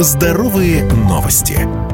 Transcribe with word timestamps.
Здоровые 0.00 0.84
новости. 0.84 1.91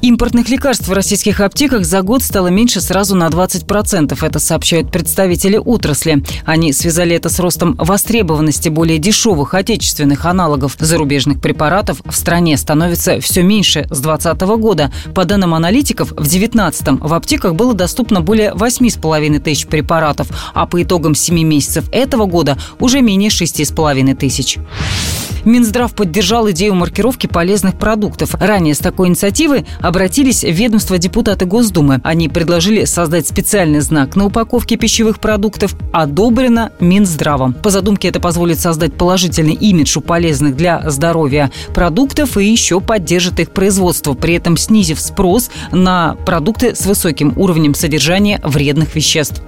Импортных 0.00 0.48
лекарств 0.48 0.86
в 0.86 0.92
российских 0.92 1.40
аптеках 1.40 1.84
за 1.84 2.02
год 2.02 2.22
стало 2.22 2.48
меньше 2.48 2.80
сразу 2.80 3.16
на 3.16 3.26
20%. 3.28 4.16
Это 4.24 4.38
сообщают 4.38 4.92
представители 4.92 5.56
отрасли. 5.56 6.22
Они 6.44 6.72
связали 6.72 7.16
это 7.16 7.28
с 7.28 7.40
ростом 7.40 7.74
востребованности 7.74 8.68
более 8.68 8.98
дешевых 8.98 9.54
отечественных 9.54 10.24
аналогов 10.24 10.76
зарубежных 10.78 11.40
препаратов 11.40 12.00
в 12.04 12.14
стране 12.14 12.56
становится 12.56 13.20
все 13.20 13.42
меньше 13.42 13.88
с 13.90 14.00
2020 14.00 14.40
года. 14.60 14.92
По 15.14 15.24
данным 15.24 15.52
аналитиков, 15.52 16.12
в 16.12 16.22
2019 16.22 17.00
в 17.00 17.12
аптеках 17.12 17.54
было 17.54 17.74
доступно 17.74 18.20
более 18.20 18.52
8,5 18.52 19.40
тысяч 19.40 19.66
препаратов, 19.66 20.28
а 20.54 20.66
по 20.66 20.80
итогам 20.80 21.16
7 21.16 21.42
месяцев 21.42 21.86
этого 21.90 22.26
года 22.26 22.56
уже 22.78 23.00
менее 23.00 23.30
6,5 23.30 24.14
тысяч. 24.14 24.58
Минздрав 25.44 25.94
поддержал 25.94 26.50
идею 26.50 26.74
маркировки 26.74 27.26
полезных 27.26 27.78
продуктов. 27.78 28.34
Ранее 28.34 28.74
с 28.74 28.78
такой 28.78 29.08
инициативой 29.08 29.66
обратились 29.88 30.44
в 30.44 30.50
ведомство 30.50 30.98
депутаты 30.98 31.46
Госдумы. 31.46 32.00
Они 32.04 32.28
предложили 32.28 32.84
создать 32.84 33.26
специальный 33.26 33.80
знак 33.80 34.16
на 34.16 34.26
упаковке 34.26 34.76
пищевых 34.76 35.18
продуктов 35.18 35.74
«Одобрено 35.92 36.72
Минздравом». 36.78 37.54
По 37.54 37.70
задумке 37.70 38.08
это 38.08 38.20
позволит 38.20 38.60
создать 38.60 38.92
положительный 38.92 39.54
имидж 39.54 39.96
у 39.96 40.02
полезных 40.02 40.56
для 40.56 40.90
здоровья 40.90 41.50
продуктов 41.72 42.36
и 42.36 42.44
еще 42.44 42.80
поддержит 42.80 43.40
их 43.40 43.50
производство, 43.50 44.12
при 44.12 44.34
этом 44.34 44.58
снизив 44.58 45.00
спрос 45.00 45.50
на 45.72 46.16
продукты 46.26 46.74
с 46.74 46.84
высоким 46.84 47.32
уровнем 47.36 47.74
содержания 47.74 48.42
вредных 48.44 48.94
веществ. 48.94 49.42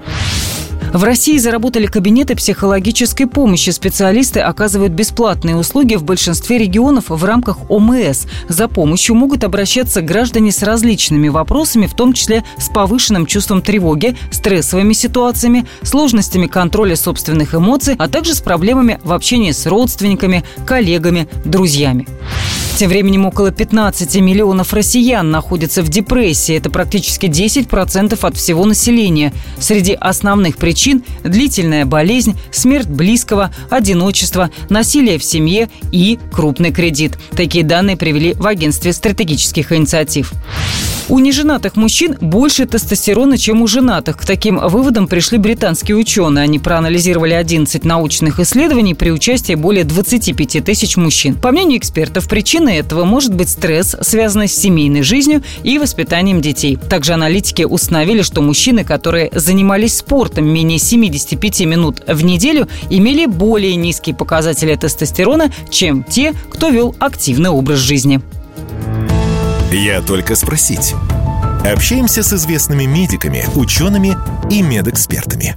В 0.92 1.04
России 1.04 1.38
заработали 1.38 1.86
кабинеты 1.86 2.34
психологической 2.34 3.28
помощи. 3.28 3.70
Специалисты 3.70 4.40
оказывают 4.40 4.92
бесплатные 4.92 5.54
услуги 5.54 5.94
в 5.94 6.02
большинстве 6.02 6.58
регионов 6.58 7.10
в 7.10 7.24
рамках 7.24 7.70
ОМС. 7.70 8.26
За 8.48 8.66
помощью 8.66 9.14
могут 9.14 9.44
обращаться 9.44 10.02
граждане 10.02 10.50
с 10.50 10.64
различными 10.64 11.28
вопросами, 11.28 11.86
в 11.86 11.94
том 11.94 12.12
числе 12.12 12.42
с 12.58 12.68
повышенным 12.68 13.26
чувством 13.26 13.62
тревоги, 13.62 14.16
стрессовыми 14.32 14.92
ситуациями, 14.92 15.64
сложностями 15.82 16.48
контроля 16.48 16.96
собственных 16.96 17.54
эмоций, 17.54 17.94
а 17.96 18.08
также 18.08 18.34
с 18.34 18.40
проблемами 18.40 18.98
в 19.04 19.12
общении 19.12 19.52
с 19.52 19.66
родственниками, 19.66 20.42
коллегами, 20.66 21.28
друзьями. 21.44 22.08
Тем 22.76 22.88
временем 22.88 23.26
около 23.26 23.50
15 23.52 24.16
миллионов 24.16 24.72
россиян 24.72 25.30
находятся 25.30 25.82
в 25.82 25.88
депрессии. 25.88 26.56
Это 26.56 26.70
практически 26.70 27.26
10% 27.26 28.18
от 28.20 28.36
всего 28.36 28.64
населения. 28.64 29.32
Среди 29.58 29.92
основных 29.92 30.56
причин– 30.56 30.69
длительная 31.24 31.84
болезнь, 31.84 32.38
смерть 32.50 32.88
близкого, 32.88 33.52
одиночество, 33.70 34.50
насилие 34.68 35.18
в 35.18 35.24
семье 35.24 35.68
и 35.92 36.18
крупный 36.32 36.72
кредит. 36.72 37.18
Такие 37.32 37.64
данные 37.64 37.96
привели 37.96 38.34
в 38.34 38.46
агентстве 38.46 38.92
стратегических 38.92 39.72
инициатив. 39.72 40.32
У 41.10 41.18
неженатых 41.18 41.74
мужчин 41.74 42.16
больше 42.20 42.66
тестостерона, 42.66 43.36
чем 43.36 43.62
у 43.62 43.66
женатых. 43.66 44.16
К 44.16 44.24
таким 44.24 44.58
выводам 44.58 45.08
пришли 45.08 45.38
британские 45.38 45.96
ученые. 45.96 46.44
Они 46.44 46.60
проанализировали 46.60 47.34
11 47.34 47.84
научных 47.84 48.38
исследований 48.38 48.94
при 48.94 49.10
участии 49.10 49.56
более 49.56 49.82
25 49.82 50.64
тысяч 50.64 50.96
мужчин. 50.96 51.34
По 51.34 51.50
мнению 51.50 51.78
экспертов, 51.78 52.28
причиной 52.28 52.76
этого 52.76 53.02
может 53.02 53.34
быть 53.34 53.48
стресс, 53.48 53.96
связанный 54.00 54.46
с 54.46 54.54
семейной 54.54 55.02
жизнью 55.02 55.42
и 55.64 55.80
воспитанием 55.80 56.40
детей. 56.40 56.76
Также 56.76 57.14
аналитики 57.14 57.64
установили, 57.64 58.22
что 58.22 58.40
мужчины, 58.40 58.84
которые 58.84 59.32
занимались 59.34 59.96
спортом 59.96 60.46
менее 60.46 60.78
75 60.78 61.62
минут 61.62 62.02
в 62.06 62.22
неделю, 62.22 62.68
имели 62.88 63.26
более 63.26 63.74
низкие 63.74 64.14
показатели 64.14 64.76
тестостерона, 64.76 65.52
чем 65.70 66.04
те, 66.04 66.34
кто 66.50 66.68
вел 66.68 66.94
активный 67.00 67.50
образ 67.50 67.80
жизни. 67.80 68.20
Я 69.72 70.02
только 70.02 70.34
спросить. 70.34 70.94
Общаемся 71.64 72.22
с 72.22 72.32
известными 72.32 72.84
медиками, 72.84 73.44
учеными 73.54 74.16
и 74.50 74.62
медэкспертами 74.62 75.56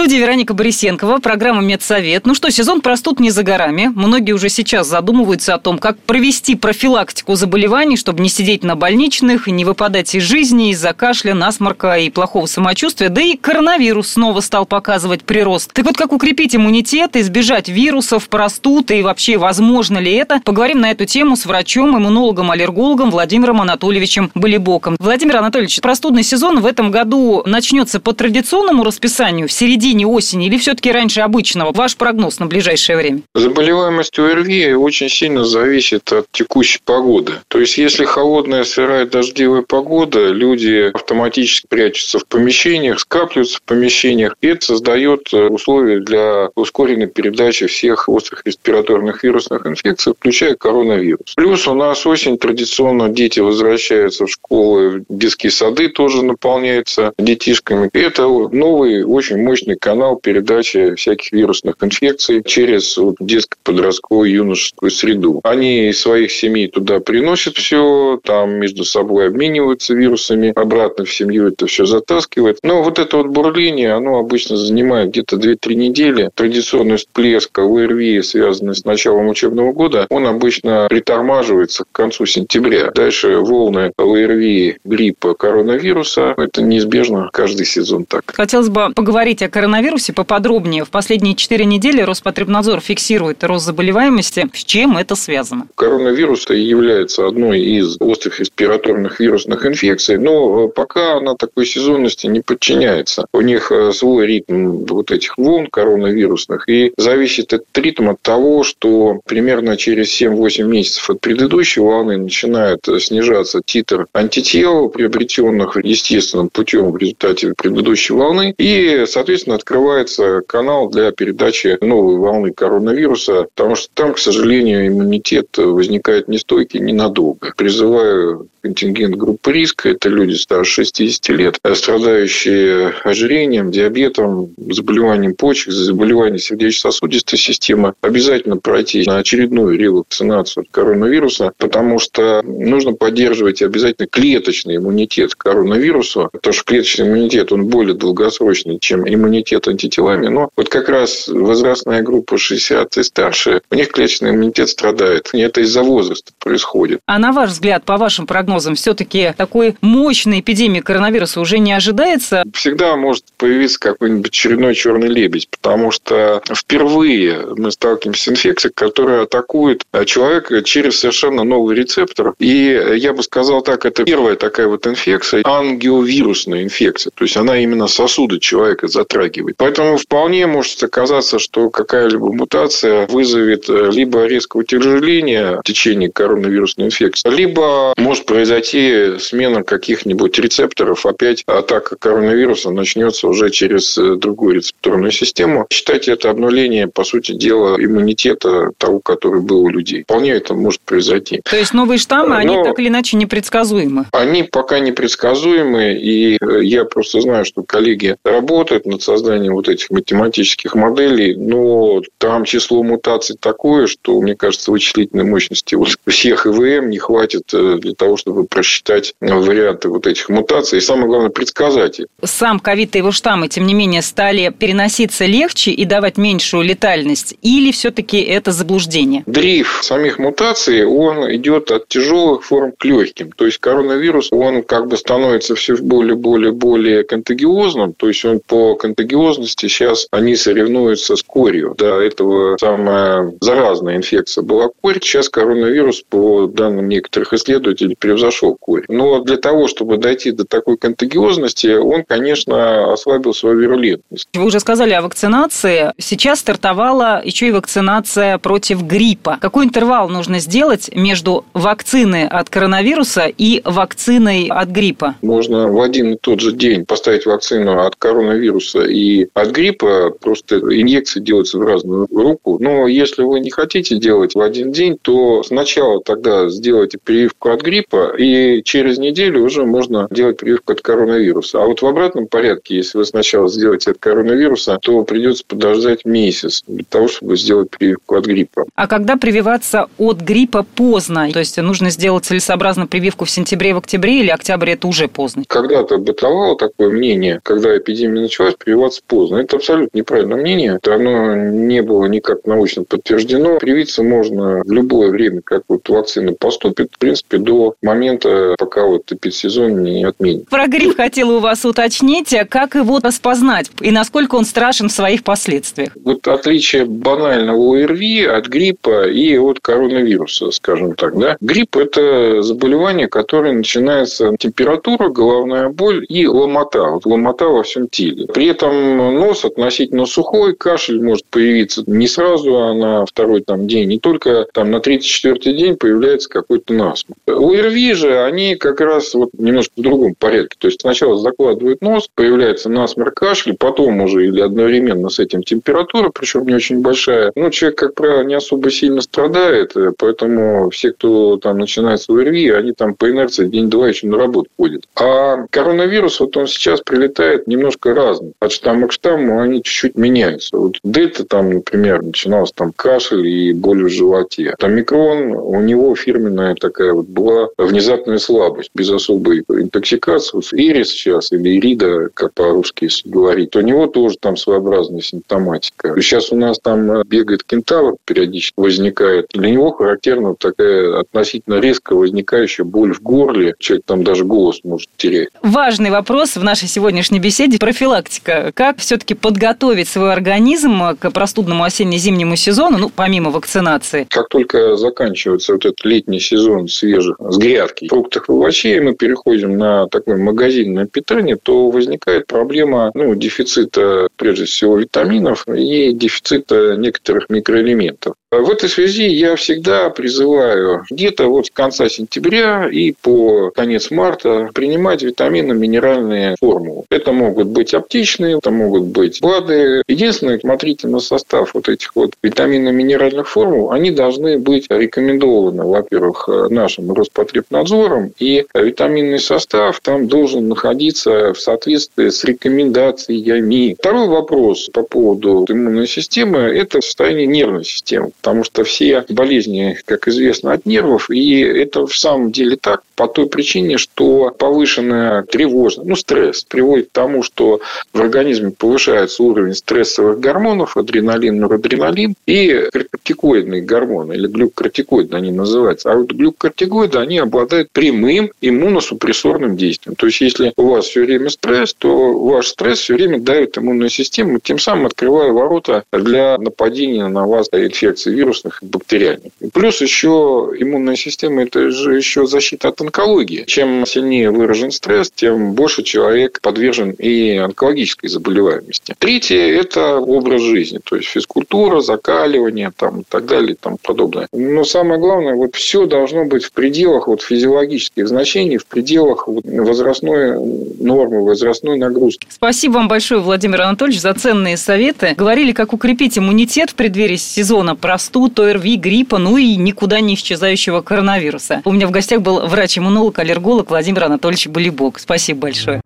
студии 0.00 0.16
Вероника 0.16 0.54
Борисенкова, 0.54 1.18
программа 1.18 1.60
«Медсовет». 1.60 2.24
Ну 2.24 2.34
что, 2.34 2.50
сезон 2.50 2.80
простуд 2.80 3.20
не 3.20 3.28
за 3.28 3.42
горами. 3.42 3.92
Многие 3.94 4.32
уже 4.32 4.48
сейчас 4.48 4.86
задумываются 4.86 5.52
о 5.52 5.58
том, 5.58 5.76
как 5.76 5.98
провести 5.98 6.54
профилактику 6.54 7.34
заболеваний, 7.34 7.98
чтобы 7.98 8.22
не 8.22 8.30
сидеть 8.30 8.64
на 8.64 8.76
больничных 8.76 9.46
не 9.46 9.62
выпадать 9.66 10.14
из 10.14 10.22
жизни 10.22 10.70
из-за 10.70 10.94
кашля, 10.94 11.34
насморка 11.34 11.98
и 11.98 12.08
плохого 12.08 12.46
самочувствия. 12.46 13.10
Да 13.10 13.20
и 13.20 13.36
коронавирус 13.36 14.12
снова 14.12 14.40
стал 14.40 14.64
показывать 14.64 15.22
прирост. 15.22 15.70
Так 15.74 15.84
вот, 15.84 15.98
как 15.98 16.12
укрепить 16.12 16.56
иммунитет, 16.56 17.14
избежать 17.16 17.68
вирусов, 17.68 18.30
простуд 18.30 18.90
и 18.92 19.02
вообще 19.02 19.36
возможно 19.36 19.98
ли 19.98 20.14
это? 20.14 20.40
Поговорим 20.46 20.80
на 20.80 20.92
эту 20.92 21.04
тему 21.04 21.36
с 21.36 21.44
врачом, 21.44 21.98
иммунологом, 21.98 22.50
аллергологом 22.50 23.10
Владимиром 23.10 23.60
Анатольевичем 23.60 24.30
Болибоком. 24.34 24.96
Владимир 24.98 25.36
Анатольевич, 25.36 25.78
простудный 25.82 26.22
сезон 26.22 26.60
в 26.60 26.64
этом 26.64 26.90
году 26.90 27.42
начнется 27.44 28.00
по 28.00 28.14
традиционному 28.14 28.82
расписанию 28.82 29.46
в 29.46 29.52
середине 29.52 29.89
середине 29.90 30.06
осени 30.06 30.46
или 30.46 30.56
все-таки 30.56 30.92
раньше 30.92 31.20
обычного? 31.20 31.72
Ваш 31.72 31.96
прогноз 31.96 32.38
на 32.38 32.46
ближайшее 32.46 32.96
время? 32.96 33.22
Заболеваемость 33.34 34.18
ОРВИ 34.18 34.74
очень 34.74 35.08
сильно 35.08 35.44
зависит 35.44 36.12
от 36.12 36.26
текущей 36.30 36.78
погоды. 36.84 37.32
То 37.48 37.58
есть, 37.58 37.76
если 37.76 38.04
холодная, 38.04 38.64
сырая, 38.64 39.06
дождливая 39.06 39.62
погода, 39.62 40.28
люди 40.28 40.90
автоматически 40.94 41.66
прячутся 41.68 42.18
в 42.20 42.26
помещениях, 42.26 43.00
скапливаются 43.00 43.58
в 43.58 43.62
помещениях, 43.62 44.36
и 44.40 44.48
это 44.48 44.66
создает 44.66 45.32
э, 45.32 45.48
условия 45.48 46.00
для 46.00 46.50
ускоренной 46.54 47.08
передачи 47.08 47.66
всех 47.66 48.08
острых 48.08 48.42
респираторных 48.44 49.24
вирусных 49.24 49.66
инфекций, 49.66 50.12
включая 50.16 50.54
коронавирус. 50.54 51.34
Плюс 51.34 51.66
у 51.66 51.74
нас 51.74 52.06
осень 52.06 52.38
традиционно 52.38 53.08
дети 53.08 53.40
возвращаются 53.40 54.26
в 54.26 54.30
школы, 54.30 55.04
детские 55.08 55.50
сады 55.50 55.88
тоже 55.88 56.24
наполняются 56.24 57.12
детишками. 57.18 57.90
Это 57.92 58.22
новый, 58.22 59.04
очень 59.04 59.38
мощный 59.42 59.76
канал 59.80 60.16
передачи 60.16 60.94
всяких 60.94 61.32
вирусных 61.32 61.74
инфекций 61.80 62.42
через 62.44 62.96
детско-подростковую 63.18 64.30
юношескую 64.30 64.90
среду. 64.90 65.40
Они 65.42 65.88
из 65.88 66.00
своих 66.00 66.30
семей 66.30 66.68
туда 66.68 67.00
приносят 67.00 67.56
все, 67.56 68.20
там 68.22 68.52
между 68.60 68.84
собой 68.84 69.26
обмениваются 69.26 69.94
вирусами, 69.94 70.52
обратно 70.54 71.04
в 71.04 71.12
семью 71.12 71.48
это 71.48 71.66
все 71.66 71.86
затаскивает. 71.86 72.58
Но 72.62 72.82
вот 72.82 72.98
это 72.98 73.16
вот 73.16 73.28
бурление, 73.28 73.92
оно 73.92 74.18
обычно 74.18 74.56
занимает 74.56 75.10
где-то 75.10 75.36
2-3 75.36 75.74
недели. 75.74 76.30
Традиционный 76.34 76.96
всплеск 76.96 77.58
ОРВИ, 77.58 78.22
связанный 78.22 78.74
с 78.74 78.84
началом 78.84 79.28
учебного 79.28 79.72
года, 79.72 80.06
он 80.10 80.26
обычно 80.26 80.86
притормаживается 80.90 81.84
к 81.84 81.92
концу 81.92 82.26
сентября. 82.26 82.90
Дальше 82.90 83.38
волны 83.38 83.92
ОРВИ, 83.96 84.78
гриппа, 84.84 85.34
коронавируса. 85.34 86.34
Это 86.36 86.60
неизбежно 86.60 87.30
каждый 87.32 87.64
сезон 87.64 88.04
так. 88.04 88.24
Хотелось 88.26 88.68
бы 88.68 88.90
поговорить 88.94 89.42
о 89.42 89.48
коронавирусе 89.48 89.69
коронавирусе 89.70 90.12
поподробнее. 90.12 90.84
В 90.84 90.90
последние 90.90 91.36
четыре 91.36 91.64
недели 91.64 92.02
Роспотребнадзор 92.02 92.80
фиксирует 92.80 93.44
рост 93.44 93.66
заболеваемости. 93.66 94.48
С 94.52 94.64
чем 94.64 94.96
это 94.96 95.14
связано? 95.14 95.68
Коронавирус 95.76 96.50
является 96.50 97.24
одной 97.28 97.60
из 97.60 97.96
острых 98.00 98.40
респираторных 98.40 99.20
вирусных 99.20 99.64
инфекций, 99.64 100.18
но 100.18 100.66
пока 100.66 101.18
она 101.18 101.36
такой 101.36 101.66
сезонности 101.66 102.26
не 102.26 102.40
подчиняется. 102.40 103.26
У 103.32 103.42
них 103.42 103.70
э, 103.70 103.92
свой 103.92 104.26
ритм 104.26 104.84
вот 104.86 105.12
этих 105.12 105.38
волн 105.38 105.68
коронавирусных, 105.68 106.68
и 106.68 106.92
зависит 106.96 107.52
этот 107.52 107.78
ритм 107.78 108.10
от 108.10 108.20
того, 108.22 108.64
что 108.64 109.20
примерно 109.24 109.76
через 109.76 110.20
7-8 110.20 110.64
месяцев 110.64 111.10
от 111.10 111.20
предыдущей 111.20 111.80
волны 111.80 112.16
начинает 112.16 112.80
снижаться 112.98 113.60
титр 113.64 114.08
антител, 114.14 114.88
приобретенных 114.88 115.76
естественным 115.76 116.48
путем 116.48 116.90
в 116.90 116.96
результате 116.96 117.52
предыдущей 117.56 118.14
волны, 118.14 118.52
и, 118.58 119.04
соответственно, 119.06 119.59
открывается 119.60 120.40
канал 120.46 120.88
для 120.88 121.12
передачи 121.12 121.78
новой 121.80 122.16
волны 122.16 122.52
коронавируса, 122.52 123.46
потому 123.54 123.76
что 123.76 123.88
там, 123.94 124.14
к 124.14 124.18
сожалению, 124.18 124.88
иммунитет 124.88 125.56
возникает 125.56 126.28
нестойкий 126.28 126.80
ненадолго. 126.80 127.52
Призываю 127.56 128.48
контингент 128.62 129.16
группы 129.16 129.52
риска. 129.52 129.90
Это 129.90 130.08
люди 130.08 130.34
старше 130.34 130.84
60 130.84 131.28
лет, 131.30 131.58
страдающие 131.74 132.88
ожирением, 133.04 133.70
диабетом, 133.70 134.50
заболеванием 134.56 135.34
почек, 135.34 135.72
заболеванием 135.72 136.38
сердечно-сосудистой 136.38 137.38
системы. 137.38 137.94
Обязательно 138.00 138.56
пройти 138.56 139.04
на 139.06 139.18
очередную 139.18 139.78
ревакцинацию 139.78 140.62
от 140.62 140.68
коронавируса, 140.70 141.52
потому 141.58 141.98
что 141.98 142.42
нужно 142.44 142.92
поддерживать 142.92 143.62
обязательно 143.62 144.06
клеточный 144.06 144.76
иммунитет 144.76 145.34
к 145.34 145.38
коронавирусу, 145.38 146.28
потому 146.32 146.52
что 146.52 146.64
клеточный 146.64 147.08
иммунитет, 147.08 147.52
он 147.52 147.66
более 147.66 147.94
долгосрочный, 147.94 148.78
чем 148.78 149.08
иммунитет 149.08 149.49
антителами. 149.68 150.28
Но 150.28 150.50
вот 150.56 150.68
как 150.68 150.88
раз 150.88 151.28
возрастная 151.28 152.02
группа 152.02 152.38
60 152.38 152.96
и 152.96 153.02
старше, 153.02 153.62
у 153.70 153.74
них 153.74 153.90
клеточный 153.90 154.30
иммунитет 154.30 154.68
страдает. 154.68 155.30
И 155.32 155.40
это 155.40 155.60
из-за 155.62 155.82
возраста 155.82 156.32
происходит. 156.38 157.00
А 157.06 157.18
на 157.18 157.32
ваш 157.32 157.50
взгляд, 157.50 157.84
по 157.84 157.96
вашим 157.96 158.26
прогнозам, 158.26 158.50
прогнозам, 158.50 158.74
все-таки 158.74 159.32
такой 159.36 159.76
мощной 159.80 160.40
эпидемии 160.40 160.80
коронавируса 160.80 161.40
уже 161.40 161.58
не 161.58 161.72
ожидается? 161.72 162.42
Всегда 162.52 162.96
может 162.96 163.24
появиться 163.36 163.78
какой-нибудь 163.78 164.28
очередной 164.28 164.74
черный 164.74 165.08
лебедь, 165.08 165.48
потому 165.48 165.90
что 165.90 166.42
впервые 166.52 167.46
мы 167.56 167.70
сталкиваемся 167.70 168.24
с 168.24 168.28
инфекцией, 168.28 168.72
которая 168.74 169.22
атакует 169.22 169.82
человека 170.06 170.62
через 170.62 171.00
совершенно 171.00 171.44
новый 171.44 171.76
рецептор. 171.76 172.34
И 172.38 172.96
я 172.96 173.12
бы 173.12 173.22
сказал 173.22 173.62
так, 173.62 173.84
это 173.84 174.04
первая 174.04 174.36
такая 174.36 174.66
вот 174.66 174.86
инфекция, 174.86 175.42
ангиовирусная 175.44 176.62
инфекция. 176.62 177.12
То 177.14 177.24
есть 177.24 177.36
она 177.36 177.58
именно 177.58 177.86
сосуды 177.86 178.38
человека 178.38 178.88
затрагивает. 178.88 179.39
Поэтому 179.56 179.96
вполне 179.96 180.46
может 180.46 180.82
оказаться, 180.82 181.38
что 181.38 181.70
какая-либо 181.70 182.32
мутация 182.32 183.06
вызовет 183.06 183.68
либо 183.68 184.26
резкое 184.26 184.60
утяжеление 184.60 185.58
в 185.60 185.62
течение 185.64 186.10
коронавирусной 186.10 186.86
инфекции, 186.86 187.28
либо 187.30 187.94
может 187.96 188.26
произойти 188.26 189.18
смена 189.18 189.62
каких-нибудь 189.62 190.38
рецепторов, 190.38 191.06
опять 191.06 191.42
атака 191.46 191.96
коронавируса 191.96 192.70
начнется 192.70 193.28
уже 193.28 193.50
через 193.50 193.96
э, 193.98 194.16
другую 194.16 194.56
рецепторную 194.56 195.12
систему. 195.12 195.66
Считайте 195.70 196.12
это 196.12 196.30
обнуление, 196.30 196.86
по 196.88 197.04
сути 197.04 197.32
дела, 197.32 197.76
иммунитета 197.78 198.70
того, 198.78 199.00
который 199.00 199.40
был 199.40 199.62
у 199.62 199.68
людей. 199.68 200.02
Вполне 200.02 200.32
это 200.32 200.54
может 200.54 200.80
произойти. 200.82 201.40
То 201.44 201.56
есть 201.56 201.74
новые 201.74 201.98
штаммы, 201.98 202.36
они 202.36 202.56
Но 202.56 202.64
так 202.64 202.78
или 202.78 202.88
иначе 202.88 203.16
непредсказуемы? 203.16 204.06
Они 204.12 204.42
пока 204.42 204.80
непредсказуемы, 204.80 205.94
и 205.94 206.36
э, 206.40 206.64
я 206.64 206.84
просто 206.84 207.20
знаю, 207.20 207.44
что 207.44 207.62
коллеги 207.62 208.16
работают 208.24 208.86
над 208.86 209.02
созданием 209.02 209.29
вот 209.38 209.68
этих 209.68 209.90
математических 209.90 210.74
моделей, 210.74 211.36
но 211.36 212.02
там 212.18 212.44
число 212.44 212.82
мутаций 212.82 213.36
такое, 213.38 213.86
что, 213.86 214.20
мне 214.20 214.34
кажется, 214.34 214.70
вычислительной 214.70 215.24
мощности 215.24 215.74
у 215.74 215.86
всех 216.06 216.46
ИВМ 216.46 216.90
не 216.90 216.98
хватит 216.98 217.52
э, 217.52 217.76
для 217.78 217.94
того, 217.94 218.16
чтобы 218.16 218.40
чтобы 218.40 218.44
просчитать 218.46 219.14
варианты 219.20 219.88
вот 219.88 220.06
этих 220.06 220.28
мутаций 220.28 220.78
и, 220.78 220.80
самое 220.80 221.06
главное, 221.06 221.30
предсказать 221.30 222.00
их. 222.00 222.06
Сам 222.22 222.60
ковид 222.60 222.94
и 222.94 222.98
его 222.98 223.12
штаммы, 223.12 223.48
тем 223.48 223.66
не 223.66 223.74
менее, 223.74 224.02
стали 224.02 224.52
переноситься 224.56 225.26
легче 225.26 225.70
и 225.70 225.84
давать 225.84 226.16
меньшую 226.16 226.64
летальность? 226.64 227.34
Или 227.42 227.72
все-таки 227.72 228.20
это 228.20 228.52
заблуждение? 228.52 229.22
Дрейф 229.26 229.80
самих 229.82 230.18
мутаций, 230.18 230.84
он 230.84 231.30
идет 231.34 231.70
от 231.70 231.88
тяжелых 231.88 232.44
форм 232.44 232.72
к 232.76 232.84
легким. 232.84 233.32
То 233.32 233.46
есть 233.46 233.58
коронавирус, 233.58 234.28
он 234.32 234.62
как 234.62 234.86
бы 234.86 234.96
становится 234.96 235.54
все 235.54 235.76
более-более-более 235.76 237.04
контагиозным. 237.04 237.92
То 237.94 238.08
есть 238.08 238.24
он 238.24 238.40
по 238.46 238.74
контагиозности 238.76 239.19
сейчас 239.28 240.06
они 240.10 240.36
соревнуются 240.36 241.16
с 241.16 241.22
корью. 241.22 241.74
До 241.76 242.00
этого 242.00 242.56
самая 242.58 243.32
заразная 243.40 243.96
инфекция 243.96 244.42
была 244.42 244.68
корь. 244.80 244.98
Сейчас 245.00 245.28
коронавирус, 245.28 246.02
по 246.08 246.46
данным 246.46 246.88
некоторых 246.88 247.32
исследователей, 247.32 247.96
превзошел 247.98 248.56
корь. 248.58 248.84
Но 248.88 249.20
для 249.20 249.36
того, 249.36 249.68
чтобы 249.68 249.96
дойти 249.96 250.32
до 250.32 250.44
такой 250.44 250.76
контагиозности, 250.76 251.76
он, 251.76 252.04
конечно, 252.04 252.92
ослабил 252.92 253.34
свою 253.34 253.58
вирулентность. 253.58 254.28
Вы 254.34 254.44
уже 254.44 254.60
сказали 254.60 254.92
о 254.92 255.02
вакцинации. 255.02 255.92
Сейчас 255.98 256.40
стартовала 256.40 257.22
еще 257.24 257.48
и 257.48 257.52
вакцинация 257.52 258.38
против 258.38 258.82
гриппа. 258.82 259.38
Какой 259.40 259.64
интервал 259.64 260.08
нужно 260.08 260.38
сделать 260.38 260.90
между 260.94 261.44
вакциной 261.54 262.26
от 262.26 262.48
коронавируса 262.48 263.26
и 263.26 263.60
вакциной 263.64 264.48
от 264.48 264.68
гриппа? 264.68 265.16
Можно 265.22 265.68
в 265.68 265.80
один 265.80 266.14
и 266.14 266.16
тот 266.16 266.40
же 266.40 266.52
день 266.52 266.84
поставить 266.84 267.26
вакцину 267.26 267.80
от 267.86 267.96
коронавируса 267.96 268.82
и 268.82 268.99
от 269.34 269.50
гриппа. 269.50 270.10
Просто 270.20 270.56
инъекции 270.56 271.20
делаются 271.20 271.58
в 271.58 271.62
разную 271.62 272.06
руку. 272.10 272.58
Но 272.60 272.86
если 272.86 273.22
вы 273.22 273.40
не 273.40 273.50
хотите 273.50 273.96
делать 273.96 274.34
в 274.34 274.40
один 274.40 274.72
день, 274.72 274.98
то 275.00 275.42
сначала 275.42 276.02
тогда 276.02 276.48
сделайте 276.48 276.98
прививку 277.02 277.50
от 277.50 277.62
гриппа, 277.62 278.14
и 278.16 278.62
через 278.62 278.98
неделю 278.98 279.44
уже 279.44 279.64
можно 279.64 280.08
делать 280.10 280.38
прививку 280.38 280.72
от 280.72 280.80
коронавируса. 280.80 281.62
А 281.62 281.66
вот 281.66 281.82
в 281.82 281.86
обратном 281.86 282.26
порядке, 282.26 282.76
если 282.76 282.98
вы 282.98 283.04
сначала 283.04 283.48
сделаете 283.48 283.92
от 283.92 283.98
коронавируса, 283.98 284.78
то 284.80 285.02
придется 285.04 285.44
подождать 285.46 286.04
месяц 286.04 286.62
для 286.66 286.84
того, 286.88 287.08
чтобы 287.08 287.36
сделать 287.36 287.70
прививку 287.70 288.16
от 288.16 288.26
гриппа. 288.26 288.64
А 288.74 288.86
когда 288.86 289.16
прививаться 289.16 289.88
от 289.98 290.20
гриппа 290.20 290.64
поздно? 290.74 291.30
То 291.32 291.38
есть 291.38 291.56
нужно 291.58 291.90
сделать 291.90 292.24
целесообразно 292.24 292.86
прививку 292.86 293.24
в 293.24 293.30
сентябре, 293.30 293.74
в 293.74 293.78
октябре 293.78 294.20
или 294.20 294.30
октябре 294.30 294.74
это 294.74 294.86
уже 294.86 295.08
поздно? 295.08 295.44
Когда-то 295.46 295.98
бытовало 295.98 296.56
такое 296.56 296.90
мнение, 296.90 297.40
когда 297.42 297.76
эпидемия 297.76 298.22
началась, 298.22 298.54
прививаться 298.54 298.89
поздно. 299.06 299.36
Это 299.36 299.56
абсолютно 299.56 299.96
неправильное 299.96 300.36
мнение. 300.36 300.78
Оно 300.86 301.34
не 301.34 301.82
было 301.82 302.06
никак 302.06 302.46
научно 302.46 302.84
подтверждено. 302.84 303.58
Привиться 303.58 304.02
можно 304.02 304.62
в 304.64 304.70
любое 304.70 305.10
время, 305.10 305.42
как 305.42 305.62
вот 305.68 305.88
вакцина 305.88 306.32
поступит, 306.32 306.90
в 306.92 306.98
принципе, 306.98 307.38
до 307.38 307.74
момента 307.82 308.00
момента, 308.00 308.54
пока 308.58 308.86
вот 308.86 309.10
эпидсезон 309.12 309.82
не 309.82 310.04
отменит. 310.04 310.48
Про 310.48 310.66
грипп 310.66 310.96
хотела 310.96 311.36
у 311.36 311.40
вас 311.40 311.64
уточнить, 311.64 312.32
а 312.34 312.44
как 312.44 312.74
его 312.74 312.98
распознать 313.02 313.70
и 313.80 313.90
насколько 313.90 314.36
он 314.36 314.44
страшен 314.44 314.88
в 314.88 314.92
своих 314.92 315.22
последствиях? 315.24 315.90
Вот 316.04 316.26
отличие 316.26 316.84
банального 316.84 317.82
ОРВИ 317.82 318.24
от 318.24 318.46
гриппа 318.48 319.08
и 319.08 319.36
от 319.36 319.60
коронавируса, 319.60 320.50
скажем 320.50 320.94
так. 320.94 321.18
Да? 321.18 321.36
Грипп– 321.40 321.76
это 321.76 322.42
заболевание, 322.42 323.08
которое 323.08 323.52
начинается 323.52 324.34
температура, 324.38 325.08
головная 325.08 325.68
боль 325.68 326.04
и 326.08 326.26
ломота. 326.26 326.82
Вот 326.82 327.06
ломота 327.06 327.46
во 327.46 327.62
всем 327.62 327.88
теле. 327.88 328.26
При 328.26 328.46
этом 328.46 328.79
нос 328.80 329.44
относительно 329.44 330.06
сухой, 330.06 330.54
кашель 330.54 331.02
может 331.02 331.24
появиться 331.26 331.82
не 331.86 332.06
сразу, 332.06 332.56
а 332.56 332.74
на 332.74 333.06
второй 333.06 333.42
там, 333.42 333.66
день. 333.66 333.88
Не 333.88 333.98
только 333.98 334.46
там, 334.52 334.70
на 334.70 334.76
34-й 334.76 335.52
день 335.52 335.76
появляется 335.76 336.28
какой-то 336.28 336.72
насморк. 336.74 337.18
ОРВИ 337.26 337.92
же, 337.94 338.22
они 338.22 338.56
как 338.56 338.80
раз 338.80 339.14
вот 339.14 339.30
немножко 339.36 339.72
в 339.76 339.80
другом 339.80 340.14
порядке. 340.18 340.56
То 340.58 340.68
есть 340.68 340.80
сначала 340.80 341.16
закладывают 341.18 341.80
нос, 341.80 342.08
появляется 342.14 342.68
насморк, 342.68 343.14
кашель, 343.14 343.56
потом 343.56 344.00
уже 344.00 344.26
или 344.26 344.40
одновременно 344.40 345.08
с 345.08 345.18
этим 345.18 345.42
температура, 345.42 346.10
причем 346.10 346.46
не 346.46 346.54
очень 346.54 346.80
большая. 346.80 347.32
Ну, 347.34 347.50
человек, 347.50 347.78
как 347.78 347.94
правило, 347.94 348.22
не 348.22 348.34
особо 348.34 348.70
сильно 348.70 349.00
страдает, 349.00 349.76
э, 349.76 349.92
поэтому 349.96 350.70
все, 350.70 350.92
кто 350.92 351.36
там 351.36 351.58
начинает 351.58 352.00
с 352.00 352.08
ОРВИ, 352.08 352.50
они 352.50 352.72
там 352.72 352.94
по 352.94 353.10
инерции 353.10 353.46
день-два 353.46 353.88
еще 353.88 354.06
на 354.06 354.18
работу 354.18 354.48
ходят. 354.56 354.84
А 354.96 355.46
коронавирус, 355.50 356.20
вот 356.20 356.36
он 356.36 356.46
сейчас 356.46 356.80
прилетает 356.80 357.46
немножко 357.46 357.94
разный. 357.94 358.32
От 358.40 358.52
штамма 358.52 358.69
к 358.88 358.92
штамму 358.92 359.40
они 359.40 359.62
чуть-чуть 359.62 359.96
меняются. 359.96 360.56
Вот 360.56 360.78
дельта 360.84 361.24
там, 361.24 361.52
например, 361.52 362.02
начиналась 362.02 362.52
там 362.52 362.72
кашель 362.74 363.26
и 363.26 363.52
боль 363.52 363.84
в 363.84 363.88
животе. 363.88 364.54
Там 364.58 364.74
микрон, 364.74 365.32
у 365.32 365.60
него 365.60 365.94
фирменная 365.94 366.54
такая 366.54 366.92
вот 366.92 367.06
была 367.06 367.48
внезапная 367.58 368.18
слабость, 368.18 368.70
без 368.74 368.90
особой 368.90 369.44
интоксикации. 369.48 370.36
Вот 370.36 370.52
Ирис 370.52 370.90
сейчас, 370.90 371.32
или 371.32 371.58
Ирида, 371.58 372.08
как 372.14 372.34
по-русски 372.34 372.84
если 372.84 373.08
говорить, 373.08 373.56
у 373.56 373.60
него 373.60 373.86
тоже 373.86 374.16
там 374.18 374.36
своеобразная 374.36 375.00
симптоматика. 375.00 375.94
Сейчас 376.00 376.32
у 376.32 376.36
нас 376.36 376.58
там 376.58 376.90
э, 376.90 377.02
бегает 377.04 377.44
кентавр, 377.44 377.96
периодически 378.04 378.54
возникает. 378.58 379.26
Для 379.32 379.50
него 379.50 379.70
характерна 379.72 380.34
такая 380.34 380.98
относительно 381.00 381.60
резко 381.60 381.94
возникающая 381.94 382.64
боль 382.64 382.92
в 382.92 383.00
горле. 383.00 383.54
Человек 383.58 383.84
там 383.86 384.04
даже 384.04 384.24
голос 384.24 384.60
может 384.64 384.88
терять. 384.96 385.28
Важный 385.42 385.90
вопрос 385.90 386.36
в 386.36 386.44
нашей 386.44 386.68
сегодняшней 386.68 387.18
беседе– 387.18 387.58
профилактика. 387.60 388.52
Как 388.60 388.76
все-таки 388.76 389.14
подготовить 389.14 389.88
свой 389.88 390.12
организм 390.12 390.94
к 390.98 391.10
простудному 391.12 391.64
осенне-зимнему 391.64 392.36
сезону, 392.36 392.76
ну, 392.76 392.90
помимо 392.94 393.30
вакцинации? 393.30 394.06
Как 394.10 394.28
только 394.28 394.76
заканчивается 394.76 395.54
вот 395.54 395.64
этот 395.64 395.82
летний 395.86 396.20
сезон 396.20 396.68
свежих 396.68 397.16
с 397.18 397.38
порядке 397.38 397.88
фруктов 397.88 398.28
и 398.28 398.32
овощей, 398.32 398.80
мы 398.80 398.94
переходим 398.94 399.56
на 399.56 399.86
такое 399.86 400.18
магазинное 400.18 400.84
питание, 400.84 401.38
то 401.42 401.70
возникает 401.70 402.26
проблема 402.26 402.90
ну, 402.92 403.14
дефицита, 403.14 404.08
прежде 404.16 404.44
всего, 404.44 404.76
витаминов 404.76 405.48
и 405.48 405.94
дефицита 405.94 406.76
некоторых 406.76 407.30
микроэлементов. 407.30 408.12
В 408.32 408.48
этой 408.48 408.68
связи 408.68 409.08
я 409.08 409.34
всегда 409.34 409.90
призываю 409.90 410.84
где-то 410.88 411.26
вот 411.26 411.46
с 411.46 411.50
конца 411.50 411.88
сентября 411.88 412.68
и 412.70 412.92
по 412.92 413.50
конец 413.50 413.90
марта 413.90 414.48
принимать 414.54 415.02
витаминно-минеральные 415.02 416.36
формулы. 416.38 416.84
Это 416.90 417.10
могут 417.10 417.48
быть 417.48 417.74
аптечные, 417.74 418.38
это 418.38 418.52
могут 418.52 418.84
быть 418.84 419.20
БАДы. 419.20 419.82
Единственное, 419.88 420.38
смотрите 420.38 420.86
на 420.86 421.00
состав 421.00 421.54
вот 421.54 421.68
этих 421.68 421.96
вот 421.96 422.12
витаминно-минеральных 422.22 423.28
формул, 423.28 423.72
они 423.72 423.90
должны 423.90 424.38
быть 424.38 424.66
рекомендованы, 424.70 425.64
во-первых, 425.64 426.28
нашим 426.50 426.92
Роспотребнадзором, 426.92 428.12
и 428.20 428.46
витаминный 428.54 429.18
состав 429.18 429.80
там 429.80 430.06
должен 430.06 430.46
находиться 430.46 431.34
в 431.34 431.40
соответствии 431.40 432.10
с 432.10 432.22
рекомендациями. 432.22 433.74
Второй 433.76 434.06
вопрос 434.06 434.68
по 434.72 434.84
поводу 434.84 435.44
иммунной 435.48 435.88
системы– 435.88 436.38
это 436.38 436.80
состояние 436.80 437.26
нервной 437.26 437.64
системы 437.64 438.12
потому 438.20 438.44
что 438.44 438.64
все 438.64 439.04
болезни, 439.08 439.78
как 439.86 440.08
известно, 440.08 440.52
от 440.52 440.66
нервов, 440.66 441.10
и 441.10 441.40
это 441.40 441.86
в 441.86 441.96
самом 441.96 442.32
деле 442.32 442.56
так 442.56 442.82
по 442.94 443.08
той 443.08 443.26
причине, 443.26 443.78
что 443.78 444.30
повышенная 444.38 445.22
тревожность, 445.22 445.88
ну, 445.88 445.96
стресс 445.96 446.44
приводит 446.44 446.88
к 446.88 446.92
тому, 446.92 447.22
что 447.22 447.60
в 447.94 448.00
организме 448.00 448.50
повышается 448.50 449.22
уровень 449.22 449.54
стрессовых 449.54 450.20
гормонов, 450.20 450.76
адреналин, 450.76 451.38
норадреналин 451.40 452.14
и 452.26 452.68
глюкокортикоидные 452.72 453.62
гормоны, 453.62 454.12
или 454.12 454.26
глюкокортикоиды 454.26 455.16
они 455.16 455.32
называются. 455.32 455.90
А 455.90 455.96
вот 455.96 456.12
глюкокортикоиды, 456.12 456.98
они 456.98 457.18
обладают 457.18 457.70
прямым 457.72 458.32
иммуносупрессорным 458.42 459.56
действием. 459.56 459.96
То 459.96 460.06
есть, 460.06 460.20
если 460.20 460.52
у 460.56 460.68
вас 460.68 460.84
все 460.84 461.04
время 461.04 461.30
стресс, 461.30 461.72
то 461.72 462.12
ваш 462.12 462.48
стресс 462.48 462.80
все 462.80 462.94
время 462.94 463.18
давит 463.18 463.56
иммунную 463.56 463.88
систему, 463.88 464.40
тем 464.40 464.58
самым 464.58 464.86
открывая 464.86 465.32
ворота 465.32 465.84
для 465.90 466.36
нападения 466.36 467.08
на 467.08 467.26
вас 467.26 467.48
инфекции 467.52 468.09
вирусных 468.10 468.62
и 468.62 468.66
бактериальных. 468.66 469.32
Плюс 469.52 469.80
еще 469.80 470.52
иммунная 470.58 470.96
система– 470.96 471.42
это 471.44 471.70
же 471.70 471.96
еще 471.96 472.26
защита 472.26 472.68
от 472.68 472.80
онкологии. 472.80 473.44
Чем 473.46 473.84
сильнее 473.86 474.30
выражен 474.30 474.70
стресс, 474.70 475.10
тем 475.14 475.52
больше 475.52 475.82
человек 475.82 476.40
подвержен 476.40 476.90
и 476.92 477.36
онкологической 477.36 478.08
заболеваемости. 478.08 478.94
Третье– 478.98 479.38
это 479.60 479.96
образ 479.96 480.42
жизни, 480.42 480.80
то 480.82 480.96
есть 480.96 481.08
физкультура, 481.08 481.80
закаливание 481.80 482.72
там, 482.76 483.00
и 483.00 483.04
так 483.08 483.26
далее 483.26 483.52
и 483.52 483.56
тому 483.60 483.78
подобное. 483.82 484.28
Но 484.32 484.64
самое 484.64 485.00
главное, 485.00 485.34
вот 485.34 485.54
все 485.54 485.86
должно 485.86 486.24
быть 486.24 486.44
в 486.44 486.52
пределах 486.52 487.08
вот, 487.08 487.22
физиологических 487.22 488.06
значений, 488.08 488.58
в 488.58 488.66
пределах 488.66 489.28
вот, 489.28 489.44
возрастной 489.44 490.38
нормы, 490.80 491.24
возрастной 491.24 491.78
нагрузки. 491.78 492.26
Спасибо 492.30 492.74
вам 492.74 492.88
большое, 492.88 493.20
Владимир 493.20 493.62
Анатольевич, 493.62 494.00
за 494.00 494.14
ценные 494.14 494.56
советы. 494.56 495.14
Говорили, 495.16 495.52
как 495.52 495.72
укрепить 495.72 496.18
иммунитет 496.18 496.70
в 496.70 496.74
преддверии 496.74 497.16
сезона 497.16 497.76
простуд, 498.00 498.38
ОРВИ, 498.38 498.76
гриппа, 498.76 499.18
ну 499.18 499.36
и 499.36 499.56
никуда 499.56 500.00
не 500.00 500.14
исчезающего 500.14 500.80
коронавируса. 500.80 501.60
У 501.66 501.72
меня 501.72 501.86
в 501.86 501.90
гостях 501.90 502.22
был 502.22 502.46
врач-иммунолог, 502.46 503.18
аллерголог 503.18 503.68
Владимир 503.68 504.04
Анатольевич 504.04 504.46
Болибок. 504.48 504.98
Спасибо 504.98 505.40
большое. 505.40 505.82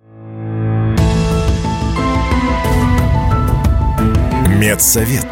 Медсовет. 4.49 5.27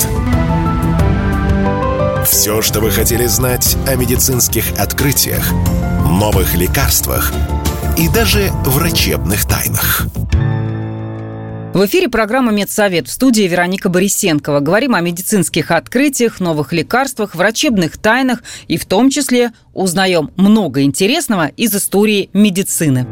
Все, 2.27 2.61
что 2.63 2.81
вы 2.81 2.91
хотели 2.91 3.27
знать 3.27 3.77
о 3.87 3.95
медицинских 3.95 4.65
открытиях, 4.77 5.53
новых 6.09 6.57
лекарствах 6.57 7.33
и 7.97 8.09
даже 8.09 8.51
врачебных 8.65 9.47
тайнах. 9.47 10.09
В 11.75 11.87
эфире 11.87 12.11
программа 12.11 12.53
«Медсовет» 12.53 13.09
в 13.09 13.11
студии 13.11 13.45
Вероника 13.45 13.89
Борисенкова. 13.89 14.61
Говорим 14.61 14.95
о 14.95 15.01
медицинских 15.01 15.71
открытиях, 15.71 16.39
новых 16.39 16.75
лекарствах, 16.75 17.35
врачебных 17.35 17.97
тайнах 17.97 18.43
и 18.69 18.77
в 18.77 18.85
том 18.85 19.09
числе 19.09 19.53
узнаем 19.73 20.31
много 20.37 20.83
интересного 20.83 21.47
из 21.49 21.75
истории 21.75 22.29
медицины. 22.35 23.07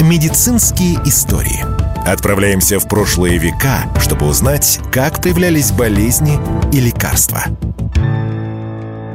Медицинские 0.00 0.94
истории. 1.04 1.66
Отправляемся 2.08 2.80
в 2.80 2.88
прошлые 2.88 3.36
века, 3.36 3.84
чтобы 4.00 4.26
узнать, 4.26 4.80
как 4.90 5.22
появлялись 5.22 5.72
болезни 5.72 6.38
и 6.72 6.80
лекарства. 6.80 7.44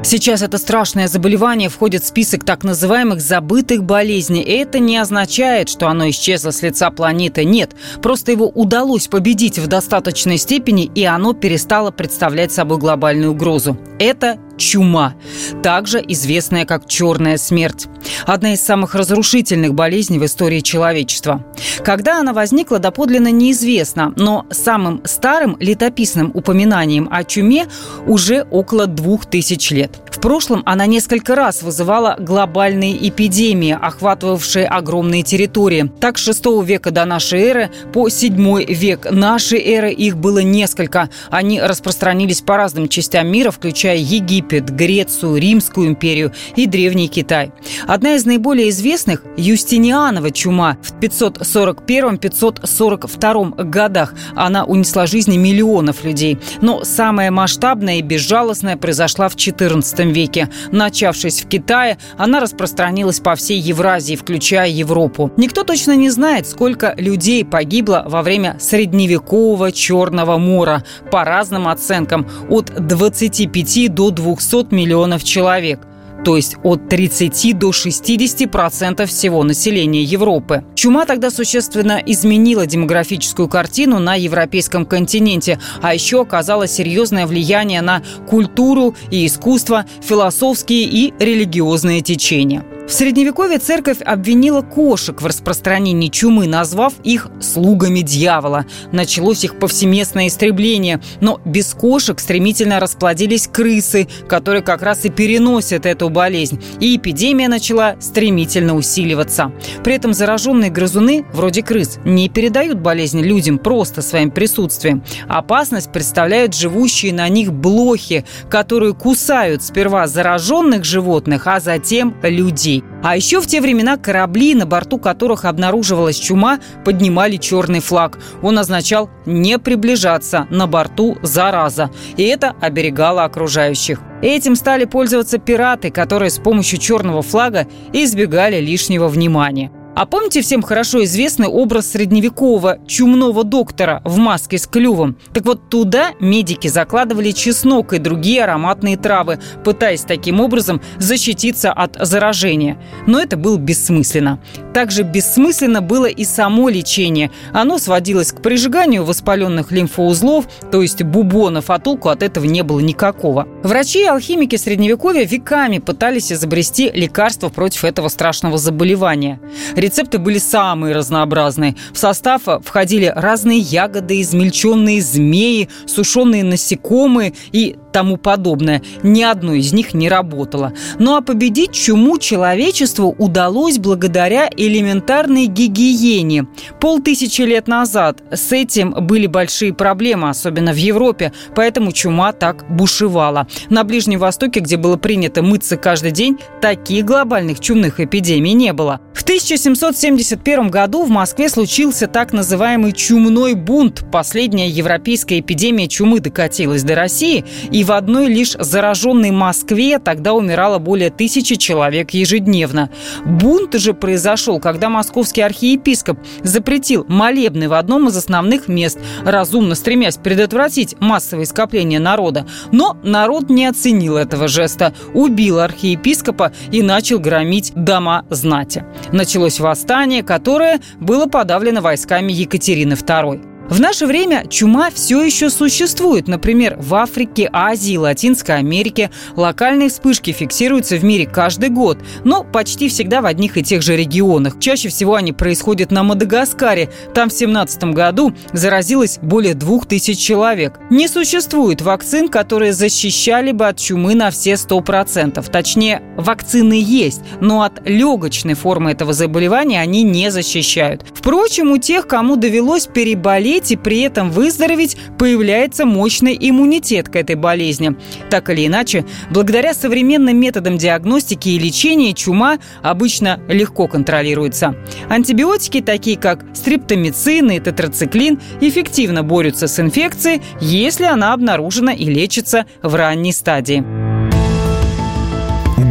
Сейчас 0.06 0.44
это 0.44 0.60
страшное 0.60 1.08
заболевание 1.08 1.68
входит 1.68 2.04
в 2.04 2.06
список 2.06 2.46
так 2.46 2.64
называемых 2.64 3.20
забытых 3.20 3.84
болезней. 3.84 4.44
И 4.44 4.52
это 4.52 4.78
не 4.78 4.98
означает, 4.98 5.68
что 5.68 5.88
оно 5.88 6.08
исчезло 6.12 6.52
с 6.52 6.62
лица 6.62 6.92
планеты. 6.92 7.44
Нет, 7.44 7.72
просто 8.04 8.32
его 8.32 8.48
удалось 8.48 9.08
победить 9.08 9.58
в 9.58 9.66
достаточной 9.66 10.38
степени, 10.38 10.86
и 10.94 11.04
оно 11.06 11.34
перестало 11.34 11.90
представлять 11.90 12.52
собой 12.52 12.78
глобальную 12.78 13.32
угрозу. 13.32 13.80
Это 13.98 14.38
чума, 14.58 15.16
также 15.64 16.04
известная 16.08 16.66
как 16.66 16.88
черная 16.88 17.38
смерть. 17.38 17.88
Одна 18.26 18.54
из 18.54 18.62
самых 18.62 18.96
разрушительных 18.96 19.74
болезней 19.74 20.20
в 20.20 20.26
истории 20.26 20.62
человечества. 20.62 21.44
Когда 21.84 22.20
она 22.20 22.34
возникла, 22.34 22.80
доподлинно 22.80 23.32
неизвестно, 23.32 24.14
но 24.16 24.46
самым 24.52 25.02
старым 25.06 25.58
летописным 25.60 26.32
упоминанием 26.34 27.08
о 27.12 27.24
чуме 27.24 27.68
уже 28.06 28.46
около 28.52 28.88
двух 28.88 29.26
тысяч 29.26 29.72
лет. 29.72 29.92
В 30.16 30.22
прошлом 30.22 30.64
она 30.66 30.86
несколько 30.86 31.36
раз 31.36 31.62
вызывала 31.62 32.16
глобальные 32.18 33.10
эпидемии, 33.10 33.78
охватывавшие 33.80 34.66
огромные 34.66 35.24
территории. 35.24 35.92
Так, 36.00 36.18
с 36.18 36.24
6 36.24 36.64
века 36.64 36.92
до 36.92 37.04
нашей 37.04 37.42
эры 37.42 37.70
по 37.92 38.08
7 38.08 38.64
век 38.64 39.12
нашей 39.12 39.60
эры 39.60 39.92
их 39.92 40.16
было 40.16 40.40
несколько. 40.40 41.10
Они 41.30 41.60
распространились 41.60 42.40
по 42.42 42.56
разным 42.56 42.88
частям 42.88 43.28
мира, 43.28 43.52
включая 43.52 43.98
Египет, 43.98 44.70
Грецию, 44.70 45.36
Римскую 45.36 45.90
империю 45.90 46.32
и 46.56 46.66
Древний 46.66 47.10
Китай. 47.10 47.52
Одна 47.86 48.16
из 48.16 48.24
наиболее 48.26 48.70
известных– 48.70 49.22
Юстинианова 49.38 50.32
чума 50.32 50.78
в 50.82 50.94
541-542 50.94 53.66
годах. 53.66 54.14
Она 54.34 54.64
унесла 54.64 55.08
жизни 55.08 55.36
миллионов 55.36 56.06
людей. 56.06 56.40
Но 56.62 56.86
самая 56.86 57.32
масштабная 57.32 57.98
и 57.98 58.02
безжалостная 58.02 58.78
произошла 58.78 59.28
в 59.28 59.36
XIV 59.36 60.05
веке. 60.12 60.50
Начавшись 60.72 61.42
в 61.42 61.48
Китае, 61.48 61.98
она 62.18 62.40
распространилась 62.40 63.20
по 63.20 63.36
всей 63.36 63.60
Евразии, 63.60 64.16
включая 64.16 64.70
Европу. 64.70 65.32
Никто 65.38 65.64
точно 65.64 65.96
не 65.96 66.10
знает, 66.10 66.48
сколько 66.48 66.94
людей 66.98 67.46
погибло 67.46 68.04
во 68.08 68.22
время 68.22 68.58
средневекового 68.60 69.72
Черного 69.72 70.38
мора. 70.38 70.84
По 71.12 71.24
разным 71.24 71.68
оценкам– 71.68 72.28
от 72.50 72.72
25 72.76 73.94
до 73.94 74.12
200 74.12 74.74
миллионов 74.74 75.24
человек– 75.24 75.80
то 76.26 76.36
есть 76.36 76.56
от 76.64 76.90
30 76.90 77.58
до 77.58 77.72
60 77.72 78.50
процентов 78.52 79.12
всего 79.12 79.44
населения 79.44 80.02
Европы. 80.02 80.64
Чума 80.74 81.06
тогда 81.06 81.30
существенно 81.30 82.02
изменила 82.04 82.66
демографическую 82.66 83.48
картину 83.48 84.00
на 84.00 84.16
европейском 84.16 84.88
континенте, 84.88 85.60
а 85.84 85.94
еще 85.94 86.22
оказала 86.22 86.68
серьезное 86.68 87.28
влияние 87.28 87.84
на 87.84 88.02
культуру 88.28 88.96
и 89.12 89.28
искусство, 89.28 89.86
философские 90.02 90.86
и 90.86 91.14
религиозные 91.20 92.02
течения. 92.02 92.66
В 92.88 92.94
Средневековье 92.94 93.58
церковь 93.58 94.02
обвинила 94.02 94.62
кошек 94.62 95.20
в 95.20 95.26
распространении 95.26 96.10
чумы, 96.10 96.46
назвав 96.46 96.94
их 97.04 97.30
«слугами 97.42 98.02
дьявола». 98.02 98.68
Началось 98.92 99.44
их 99.44 99.58
повсеместное 99.58 100.28
истребление, 100.28 101.02
но 101.20 101.42
без 101.46 101.74
кошек 101.74 102.20
стремительно 102.20 102.80
расплодились 102.80 103.48
крысы, 103.48 104.08
которые 104.28 104.62
как 104.62 104.84
раз 104.84 105.04
и 105.04 105.10
переносят 105.10 105.88
эту 105.88 106.10
болезнь. 106.10 106.62
И 106.80 106.96
эпидемия 106.96 107.48
начала 107.48 107.96
стремительно 108.00 108.76
усиливаться. 108.76 109.52
При 109.84 109.96
этом 109.96 110.14
зараженные 110.14 110.70
грызуны, 110.70 111.26
вроде 111.34 111.64
крыс, 111.64 111.98
не 112.06 112.30
передают 112.30 112.80
болезнь 112.80 113.22
людям 113.22 113.58
просто 113.58 114.04
своим 114.04 114.30
присутствием. 114.30 115.04
Опасность 115.28 115.92
представляют 115.92 116.54
живущие 116.54 117.14
на 117.14 117.28
них 117.30 117.52
блохи, 117.52 118.26
которые 118.48 118.94
кусают 118.94 119.64
сперва 119.64 120.06
зараженных 120.06 120.84
животных, 120.84 121.48
а 121.48 121.60
затем 121.60 122.16
людей 122.22 122.75
людей. 122.76 122.84
А 123.04 123.16
еще 123.16 123.40
в 123.40 123.48
те 123.48 123.62
времена 123.62 123.98
корабли, 123.98 124.56
на 124.56 124.66
борту 124.66 124.98
которых 124.98 125.46
обнаруживалась 125.46 126.18
чума, 126.18 126.60
поднимали 126.84 127.38
черный 127.38 127.80
флаг. 127.80 128.18
Он 128.42 128.58
означал 128.58 129.10
«не 129.26 129.60
приближаться, 129.60 130.48
на 130.50 130.68
борту 130.68 131.18
зараза». 131.22 131.90
И 132.18 132.24
это 132.24 132.56
оберегало 132.62 133.24
окружающих. 133.24 134.00
Этим 134.22 134.56
стали 134.56 134.86
пользоваться 134.86 135.38
пираты, 135.38 135.92
которые 135.92 136.30
с 136.30 136.40
помощью 136.40 136.80
черного 136.80 137.22
флага 137.22 137.68
избегали 137.94 138.60
лишнего 138.60 139.08
внимания. 139.08 139.72
А 139.96 140.06
помните 140.06 140.42
всем 140.42 140.62
хорошо 140.62 141.06
известный 141.06 141.48
образ 141.48 141.92
средневекового 141.92 142.80
чумного 142.86 143.46
доктора 143.46 144.02
в 144.04 144.18
маске 144.18 144.58
с 144.58 144.68
клювом? 144.68 145.16
Так 145.34 145.46
вот 145.46 145.70
туда 145.70 146.12
медики 146.20 146.68
закладывали 146.68 147.32
чеснок 147.32 147.94
и 147.94 147.98
другие 147.98 148.44
ароматные 148.44 148.98
травы, 148.98 149.40
пытаясь 149.64 150.02
таким 150.02 150.42
образом 150.42 150.82
защититься 150.98 151.72
от 151.72 151.96
заражения. 151.98 152.78
Но 153.08 153.22
это 153.22 153.38
было 153.38 153.56
бессмысленно. 153.56 154.42
Также 154.74 155.04
бессмысленно 155.04 155.82
было 155.82 156.08
и 156.08 156.26
само 156.26 156.68
лечение. 156.68 157.32
Оно 157.54 157.78
сводилось 157.78 158.34
к 158.34 158.42
прижиганию 158.42 159.06
воспаленных 159.06 159.72
лимфоузлов, 159.72 160.46
то 160.74 160.82
есть 160.82 161.04
бубонов, 161.04 161.70
а 161.70 161.80
толку 161.80 162.10
от 162.10 162.22
этого 162.22 162.44
не 162.44 162.64
было 162.64 162.82
никакого. 162.82 163.48
Врачи 163.64 164.02
и 164.02 164.08
алхимики 164.08 164.58
Средневековья 164.58 165.26
веками 165.26 165.78
пытались 165.78 166.34
изобрести 166.34 166.92
лекарства 166.94 167.48
против 167.48 167.86
этого 167.86 168.10
страшного 168.10 168.58
заболевания. 168.58 169.40
Рецепты 169.86 170.18
были 170.18 170.40
самые 170.40 170.96
разнообразные. 170.96 171.76
В 171.94 172.00
состав 172.00 172.42
входили 172.64 173.14
разные 173.16 173.60
ягоды, 173.60 174.20
измельченные 174.20 175.00
змеи, 175.00 175.70
сушеные 175.86 176.44
насекомые 176.44 177.34
и 177.52 177.76
тому 177.96 178.18
подобное. 178.18 178.82
Ни 179.04 179.24
одно 179.24 179.54
из 179.54 179.72
них 179.72 179.94
не 179.94 180.10
работало. 180.10 180.74
Ну 181.00 181.16
а 181.16 181.22
победить 181.22 181.72
чуму 181.72 182.18
человечеству 182.18 183.16
удалось 183.18 183.78
благодаря 183.78 184.50
элементарной 184.54 185.46
гигиене. 185.46 186.46
Полтысячи 186.82 187.44
лет 187.44 187.70
назад 187.70 188.22
с 188.34 188.52
этим 188.52 188.92
были 188.92 189.28
большие 189.28 189.74
проблемы, 189.74 190.28
особенно 190.28 190.74
в 190.74 190.76
Европе, 190.76 191.32
поэтому 191.56 191.94
чума 191.94 192.34
так 192.34 192.70
бушевала. 192.70 193.48
На 193.70 193.86
Ближнем 193.86 194.20
Востоке, 194.20 194.60
где 194.60 194.76
было 194.76 194.98
принято 194.98 195.42
мыться 195.42 195.78
каждый 195.78 196.12
день, 196.12 196.38
таких 196.62 197.06
глобальных 197.06 197.62
чумных 197.62 198.02
эпидемий 198.02 198.52
не 198.52 198.74
было. 198.74 199.00
В 199.14 199.24
1771 199.24 200.70
году 200.70 201.04
в 201.04 201.10
Москве 201.10 201.48
случился 201.48 202.08
так 202.08 202.34
называемый 202.34 202.92
чумной 202.92 203.54
бунт. 203.54 204.04
Последняя 204.12 204.68
европейская 204.68 205.40
эпидемия 205.40 205.88
чумы 205.88 206.20
докатилась 206.20 206.84
до 206.84 206.96
России, 206.96 207.46
и 207.72 207.85
в 207.86 207.92
одной 207.92 208.28
лишь 208.28 208.54
зараженной 208.60 209.30
Москве 209.30 210.00
тогда 210.00 210.34
умирало 210.34 210.80
более 210.80 211.12
тысячи 211.12 211.56
человек 211.56 212.12
ежедневно. 212.12 212.90
Бунт 213.26 213.76
же 213.76 213.94
произошел, 213.94 214.60
когда 214.60 214.90
московский 214.90 215.42
архиепископ 215.42 216.18
запретил 216.42 217.06
молебны 217.08 217.70
в 217.70 217.74
одном 217.74 218.08
из 218.08 218.18
основных 218.18 218.68
мест, 218.68 218.98
разумно 219.24 219.76
стремясь 219.76 220.18
предотвратить 220.18 221.00
массовое 221.00 221.46
скопление 221.46 222.00
народа. 222.00 222.48
Но 222.72 222.98
народ 223.04 223.52
не 223.52 223.68
оценил 223.68 224.18
этого 224.18 224.48
жеста, 224.48 224.92
убил 225.14 225.60
архиепископа 225.60 226.54
и 226.72 226.82
начал 226.82 227.20
громить 227.20 227.72
дома 227.76 228.26
знати. 228.32 228.84
Началось 229.12 229.60
восстание, 229.60 230.24
которое 230.24 230.82
было 231.00 231.28
подавлено 231.28 231.82
войсками 231.82 232.32
Екатерины 232.32 232.94
II. 232.94 233.55
В 233.68 233.80
наше 233.80 234.06
время 234.06 234.46
чума 234.48 234.92
все 234.92 235.24
еще 235.24 235.50
существует. 235.50 236.28
Например, 236.28 236.78
в 236.80 236.94
Африке, 236.94 237.50
Азии, 237.52 237.98
Латинской 237.98 238.58
Америке 238.58 239.10
локальные 239.36 239.90
вспышки 239.90 240.32
фиксируются 240.32 240.98
в 240.98 241.04
мире 241.04 241.26
каждый 241.26 241.70
год, 241.70 241.98
но 242.24 242.44
почти 242.44 242.90
всегда 242.90 243.22
в 243.22 243.26
одних 243.26 243.58
и 243.58 243.64
тех 243.64 243.82
же 243.82 243.98
регионах. 243.98 244.60
Чаще 244.60 244.90
всего 244.90 245.16
они 245.16 245.34
происходят 245.34 245.90
на 245.90 246.04
Мадагаскаре. 246.04 246.92
Там 247.16 247.30
в 247.30 247.34
2017 247.34 247.84
году 247.86 248.36
заразилось 248.54 249.18
более 249.24 249.56
двух 249.56 249.88
тысяч 249.88 250.20
человек. 250.20 250.80
Не 250.92 251.08
существует 251.08 251.82
вакцин, 251.82 252.28
которые 252.28 252.72
защищали 252.72 253.52
бы 253.52 253.68
от 253.68 253.80
чумы 253.80 254.14
на 254.14 254.30
все 254.30 254.54
100%. 254.54 255.44
Точнее, 255.50 256.04
вакцины 256.18 256.80
есть, 256.80 257.22
но 257.42 257.64
от 257.64 257.88
легочной 257.88 258.54
формы 258.54 258.92
этого 258.92 259.14
заболевания 259.14 259.82
они 259.82 260.04
не 260.04 260.30
защищают. 260.30 261.04
Впрочем, 261.16 261.72
у 261.72 261.80
тех, 261.80 262.06
кому 262.06 262.36
довелось 262.36 262.86
переболеть 262.86 263.55
заболеть 263.56 263.72
и 263.72 263.76
при 263.76 264.02
этом 264.02 264.32
выздороветь, 264.32 264.98
появляется 265.18 265.86
мощный 265.86 266.38
иммунитет 266.40 267.10
к 267.10 267.16
этой 267.16 267.36
болезни. 267.36 267.96
Так 268.30 268.50
или 268.50 268.68
иначе, 268.68 269.06
благодаря 269.30 269.74
современным 269.74 270.38
методам 270.38 270.78
диагностики 270.78 271.50
и 271.50 271.60
лечения 271.60 272.14
чума 272.14 272.58
обычно 272.82 273.40
легко 273.48 273.88
контролируется. 273.88 274.76
Антибиотики, 275.10 275.82
такие 275.82 276.18
как 276.18 276.46
стриптомицин 276.54 277.52
и 277.52 277.60
тетрациклин, 277.60 278.40
эффективно 278.62 279.24
борются 279.24 279.68
с 279.68 279.80
инфекцией, 279.80 280.42
если 280.60 281.06
она 281.06 281.34
обнаружена 281.34 281.94
и 281.94 282.06
лечится 282.06 282.66
в 282.82 282.96
ранней 282.96 283.34
стадии. 283.34 283.84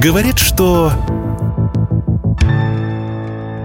Говорит, 0.03 0.39
что 0.39 0.93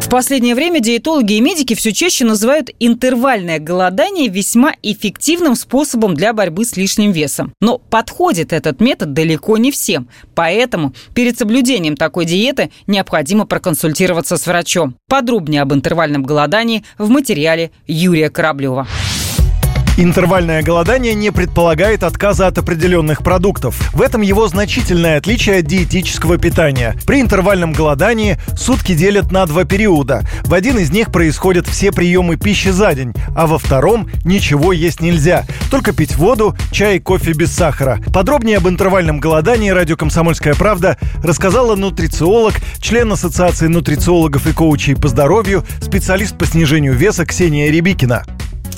в 0.09 0.11
последнее 0.11 0.55
время 0.55 0.79
диетологи 0.79 1.33
и 1.33 1.39
медики 1.39 1.75
все 1.75 1.93
чаще 1.93 2.25
называют 2.25 2.71
интервальное 2.79 3.59
голодание 3.59 4.27
весьма 4.27 4.73
эффективным 4.81 5.53
способом 5.53 6.15
для 6.15 6.33
борьбы 6.33 6.65
с 6.65 6.75
лишним 6.75 7.11
весом. 7.11 7.53
Но 7.61 7.77
подходит 7.77 8.51
этот 8.51 8.81
метод 8.81 9.13
далеко 9.13 9.57
не 9.57 9.71
всем. 9.71 10.09
Поэтому 10.33 10.95
перед 11.13 11.37
соблюдением 11.37 11.95
такой 11.95 12.25
диеты 12.25 12.71
необходимо 12.87 13.45
проконсультироваться 13.45 14.37
с 14.37 14.47
врачом. 14.47 14.95
Подробнее 15.07 15.61
об 15.61 15.73
интервальном 15.75 16.23
голодании 16.23 16.83
в 16.97 17.07
материале 17.11 17.69
Юрия 17.85 18.31
Кораблева. 18.31 18.87
Интервальное 20.01 20.63
голодание 20.63 21.13
не 21.13 21.29
предполагает 21.29 22.03
отказа 22.03 22.47
от 22.47 22.57
определенных 22.57 23.21
продуктов. 23.21 23.93
В 23.93 24.01
этом 24.01 24.21
его 24.21 24.47
значительное 24.47 25.17
отличие 25.17 25.57
от 25.57 25.65
диетического 25.65 26.37
питания. 26.37 26.95
При 27.05 27.19
интервальном 27.19 27.73
голодании 27.73 28.37
сутки 28.55 28.95
делят 28.95 29.33
на 29.33 29.45
два 29.45 29.65
периода. 29.65 30.21
В 30.45 30.53
один 30.53 30.77
из 30.77 30.89
них 30.89 31.11
происходят 31.11 31.67
все 31.67 31.91
приемы 31.91 32.37
пищи 32.37 32.69
за 32.69 32.93
день, 32.93 33.11
а 33.35 33.45
во 33.45 33.57
втором 33.57 34.09
ничего 34.23 34.71
есть 34.71 35.01
нельзя. 35.01 35.45
Только 35.69 35.91
пить 35.91 36.15
воду, 36.15 36.55
чай, 36.71 36.99
кофе 36.99 37.33
без 37.33 37.51
сахара. 37.51 37.99
Подробнее 38.13 38.59
об 38.59 38.69
интервальном 38.69 39.19
голодании 39.19 39.71
радио 39.71 39.97
«Комсомольская 39.97 40.53
правда» 40.53 40.97
рассказала 41.21 41.75
нутрициолог, 41.75 42.53
член 42.79 43.11
Ассоциации 43.11 43.67
нутрициологов 43.67 44.47
и 44.47 44.53
коучей 44.53 44.95
по 44.95 45.09
здоровью, 45.09 45.65
специалист 45.81 46.37
по 46.37 46.45
снижению 46.45 46.93
веса 46.93 47.25
Ксения 47.25 47.69
Рябикина. 47.69 48.23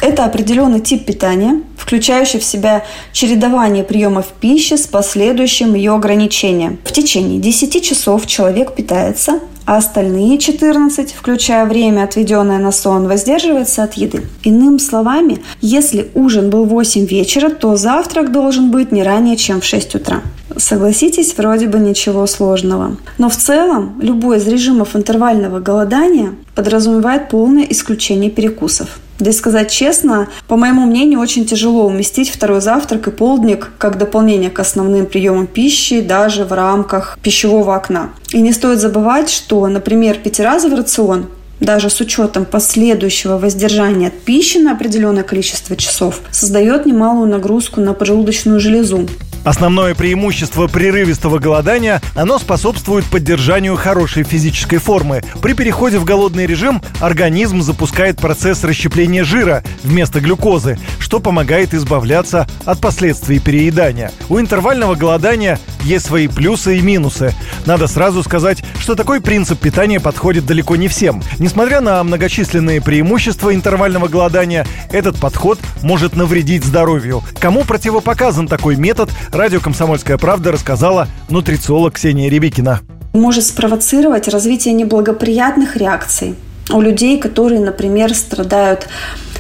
Это 0.02 0.26
определенный 0.26 0.80
тип 0.80 1.06
питания, 1.06 1.62
включающий 1.78 2.40
в 2.40 2.44
себя 2.44 2.84
чередование 3.14 3.84
приемов 3.84 4.26
пищи 4.40 4.74
с 4.74 4.88
последующим 4.88 5.76
ее 5.76 5.94
ограничением. 5.94 6.80
В 6.84 6.92
течение 6.92 7.40
10 7.40 7.84
часов 7.84 8.26
человек 8.26 8.74
питается, 8.74 9.40
а 9.71 9.77
остальные 9.77 10.38
14, 10.38 11.13
включая 11.13 11.65
время, 11.65 12.03
отведенное 12.03 12.57
на 12.57 12.73
сон, 12.73 13.07
воздерживается 13.07 13.84
от 13.84 13.93
еды. 13.93 14.23
Иными 14.43 14.79
словами, 14.79 15.43
если 15.62 16.12
ужин 16.13 16.49
был 16.49 16.65
в 16.65 16.71
8 16.71 17.05
вечера, 17.05 17.49
то 17.49 17.77
завтрак 17.77 18.34
должен 18.34 18.69
быть 18.69 18.91
не 18.91 19.01
ранее, 19.01 19.38
чем 19.38 19.62
в 19.62 19.63
6 19.63 19.95
утра. 19.95 20.23
Согласитесь, 20.57 21.34
вроде 21.38 21.67
бы 21.67 21.79
ничего 21.79 22.27
сложного. 22.27 22.97
Но 23.17 23.29
в 23.29 23.38
целом 23.38 23.97
любой 24.01 24.39
из 24.39 24.47
режимов 24.49 24.97
интервального 24.97 25.62
голодания 25.62 26.34
подразумевает 26.53 27.29
полное 27.29 27.63
исключение 27.63 28.29
перекусов. 28.29 28.99
Да 29.21 29.29
и 29.29 29.34
сказать 29.34 29.71
честно, 29.71 30.27
по 30.47 30.57
моему 30.57 30.86
мнению, 30.86 31.19
очень 31.19 31.45
тяжело 31.45 31.86
уместить 31.86 32.29
второй 32.29 32.60
завтрак 32.60 33.07
и 33.07 33.12
полдник 33.12 33.69
как 33.77 33.99
дополнение 33.99 34.49
к 34.49 34.60
основным 34.60 35.05
приемам 35.05 35.45
пищи 35.47 36.01
даже 36.01 36.43
в 36.43 36.51
рамках 36.51 37.19
пищевого 37.21 37.75
окна. 37.75 38.10
И 38.32 38.41
не 38.41 38.54
стоит 38.54 38.80
забывать, 38.80 39.30
что, 39.30 39.67
например, 39.67 40.17
пятиразовый 40.17 40.78
рацион 40.78 41.28
даже 41.60 41.89
с 41.89 42.02
учетом 42.02 42.46
последующего 42.46 43.38
воздержания 43.38 44.08
от 44.08 44.20
пищи 44.20 44.58
на 44.58 44.72
определенное 44.72 45.24
количество 45.24 45.76
часов, 45.76 46.22
создает 46.32 46.86
немалую 46.86 47.30
нагрузку 47.30 47.82
на 47.82 47.94
поджелудочную 47.94 48.60
железу. 48.60 49.08
Основное 49.43 49.95
преимущество 49.95 50.67
прерывистого 50.67 51.39
голодания– 51.39 52.01
оно 52.15 52.38
способствует 52.38 53.06
поддержанию 53.06 53.75
хорошей 53.75 54.23
физической 54.23 54.77
формы. 54.77 55.23
При 55.41 55.54
переходе 55.54 55.97
в 55.97 56.06
голодный 56.06 56.45
режим 56.45 56.82
организм 56.99 57.62
запускает 57.62 58.17
процесс 58.17 58.63
расщепления 58.63 59.23
жира 59.23 59.63
вместо 59.84 60.19
глюкозы, 60.19 60.77
что 60.99 61.19
помогает 61.19 61.73
избавляться 61.73 62.47
от 62.65 62.80
последствий 62.80 63.39
переедания. 63.39 64.12
У 64.30 64.39
интервального 64.39 64.95
голодания 64.95 65.60
есть 65.84 66.06
свои 66.06 66.27
плюсы 66.27 66.77
и 66.77 66.82
минусы. 66.82 67.34
Надо 67.65 67.88
сразу 67.88 68.21
сказать, 68.23 68.63
что 68.80 68.95
такой 68.95 69.21
принцип 69.21 69.60
питания 69.60 69.99
подходит 69.99 70.45
далеко 70.45 70.75
не 70.75 70.88
всем. 70.88 71.23
Несмотря 71.39 71.82
на 71.82 72.04
многочисленные 72.04 72.82
преимущества 72.82 73.54
интервального 73.54 74.08
голодания, 74.08 74.65
этот 74.91 75.19
подход 75.19 75.60
может 75.82 76.15
навредить 76.15 76.63
здоровью. 76.63 77.23
Кому 77.39 77.63
противопоказан 77.63 78.47
такой 78.47 78.75
метод, 78.75 79.10
радио 79.34 79.60
«Комсомольская 79.60 80.17
правда» 80.17 80.52
рассказала 80.52 81.08
нутрициолог 81.30 81.94
Ксения 81.96 82.30
Рябикина. 82.30 82.82
Может 83.13 83.46
спровоцировать 83.46 84.28
развитие 84.28 84.74
неблагоприятных 84.74 85.76
реакций 85.76 86.36
у 86.72 86.82
людей, 86.82 87.20
которые, 87.20 87.60
например, 87.60 88.13
страдают 88.13 88.88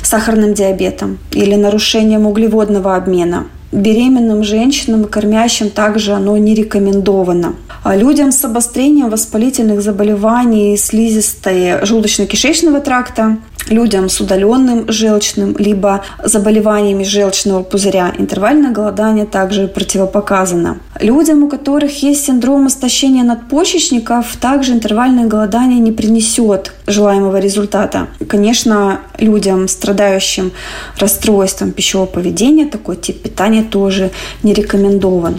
сахарным 0.01 0.53
диабетом 0.53 1.19
или 1.31 1.55
нарушением 1.55 2.25
углеводного 2.25 2.95
обмена 2.95 3.47
беременным 3.71 4.43
женщинам 4.43 5.03
и 5.03 5.07
кормящим 5.07 5.69
также 5.69 6.13
оно 6.13 6.37
не 6.37 6.53
рекомендовано. 6.53 7.55
А 7.83 7.95
людям 7.95 8.31
с 8.31 8.43
обострением 8.45 9.09
воспалительных 9.09 9.81
заболеваний 9.81 10.77
слизистой 10.77 11.81
желудочно-кишечного 11.81 12.81
тракта 12.81 13.37
людям 13.71 14.09
с 14.09 14.19
удаленным 14.19 14.91
желчным 14.91 15.55
либо 15.57 16.03
заболеваниями 16.23 17.03
желчного 17.03 17.63
пузыря 17.63 18.13
интервальное 18.17 18.71
голодание 18.71 19.25
также 19.25 19.67
противопоказано. 19.67 20.79
Людям, 20.99 21.43
у 21.43 21.49
которых 21.49 22.03
есть 22.03 22.25
синдром 22.25 22.67
истощения 22.67 23.23
надпочечников, 23.23 24.35
также 24.39 24.73
интервальное 24.73 25.27
голодание 25.27 25.79
не 25.79 25.91
принесет 25.91 26.73
желаемого 26.85 27.37
результата. 27.37 28.07
Конечно, 28.27 28.99
людям, 29.17 29.67
страдающим 29.67 30.51
расстройством 30.97 31.71
пищевого 31.71 32.07
поведения, 32.07 32.65
такой 32.65 32.97
тип 32.97 33.21
питания 33.21 33.63
тоже 33.63 34.11
не 34.43 34.53
рекомендован. 34.53 35.37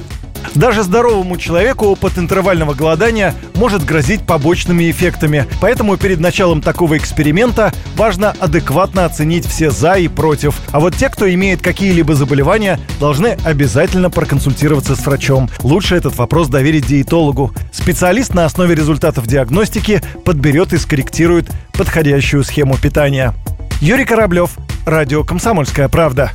Даже 0.54 0.82
здоровому 0.82 1.36
человеку 1.36 1.86
опыт 1.86 2.18
интервального 2.18 2.74
голодания 2.74 3.34
может 3.54 3.84
грозить 3.84 4.26
побочными 4.26 4.90
эффектами. 4.90 5.46
Поэтому 5.60 5.96
перед 5.96 6.20
началом 6.20 6.60
такого 6.60 6.96
эксперимента 6.96 7.72
важно 7.96 8.34
адекватно 8.38 9.04
оценить 9.04 9.46
все 9.46 9.70
«за» 9.70 9.94
и 9.94 10.08
«против». 10.08 10.60
А 10.70 10.80
вот 10.80 10.96
те, 10.96 11.08
кто 11.08 11.32
имеет 11.32 11.62
какие-либо 11.62 12.14
заболевания, 12.14 12.78
должны 13.00 13.36
обязательно 13.44 14.10
проконсультироваться 14.10 14.96
с 14.96 15.06
врачом. 15.06 15.48
Лучше 15.62 15.96
этот 15.96 16.16
вопрос 16.16 16.48
доверить 16.48 16.86
диетологу. 16.86 17.52
Специалист 17.72 18.34
на 18.34 18.44
основе 18.44 18.74
результатов 18.74 19.26
диагностики 19.26 20.02
подберет 20.24 20.72
и 20.72 20.78
скорректирует 20.78 21.50
подходящую 21.72 22.44
схему 22.44 22.76
питания. 22.76 23.34
Юрий 23.80 24.04
Кораблев, 24.04 24.50
Радио 24.86 25.22
«Комсомольская 25.22 25.88
правда». 25.88 26.32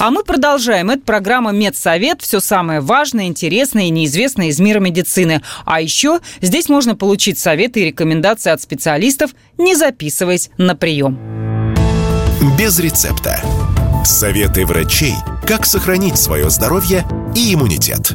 А 0.00 0.10
мы 0.10 0.22
продолжаем. 0.22 0.90
Это 0.90 1.02
программа 1.02 1.50
«Медсовет». 1.50 2.22
Все 2.22 2.38
самое 2.38 2.80
важное, 2.80 3.26
интересное 3.26 3.84
и 3.84 3.90
неизвестное 3.90 4.46
из 4.46 4.60
мира 4.60 4.78
медицины. 4.78 5.42
А 5.64 5.80
еще 5.80 6.20
здесь 6.40 6.68
можно 6.68 6.94
получить 6.94 7.38
советы 7.38 7.80
и 7.80 7.86
рекомендации 7.86 8.50
от 8.50 8.62
специалистов, 8.62 9.32
не 9.58 9.74
записываясь 9.74 10.50
на 10.56 10.76
прием. 10.76 11.18
Без 12.56 12.78
рецепта. 12.78 13.40
Советы 14.04 14.64
врачей, 14.64 15.14
как 15.46 15.66
сохранить 15.66 16.16
свое 16.16 16.48
здоровье 16.48 17.04
и 17.34 17.52
иммунитет. 17.52 18.12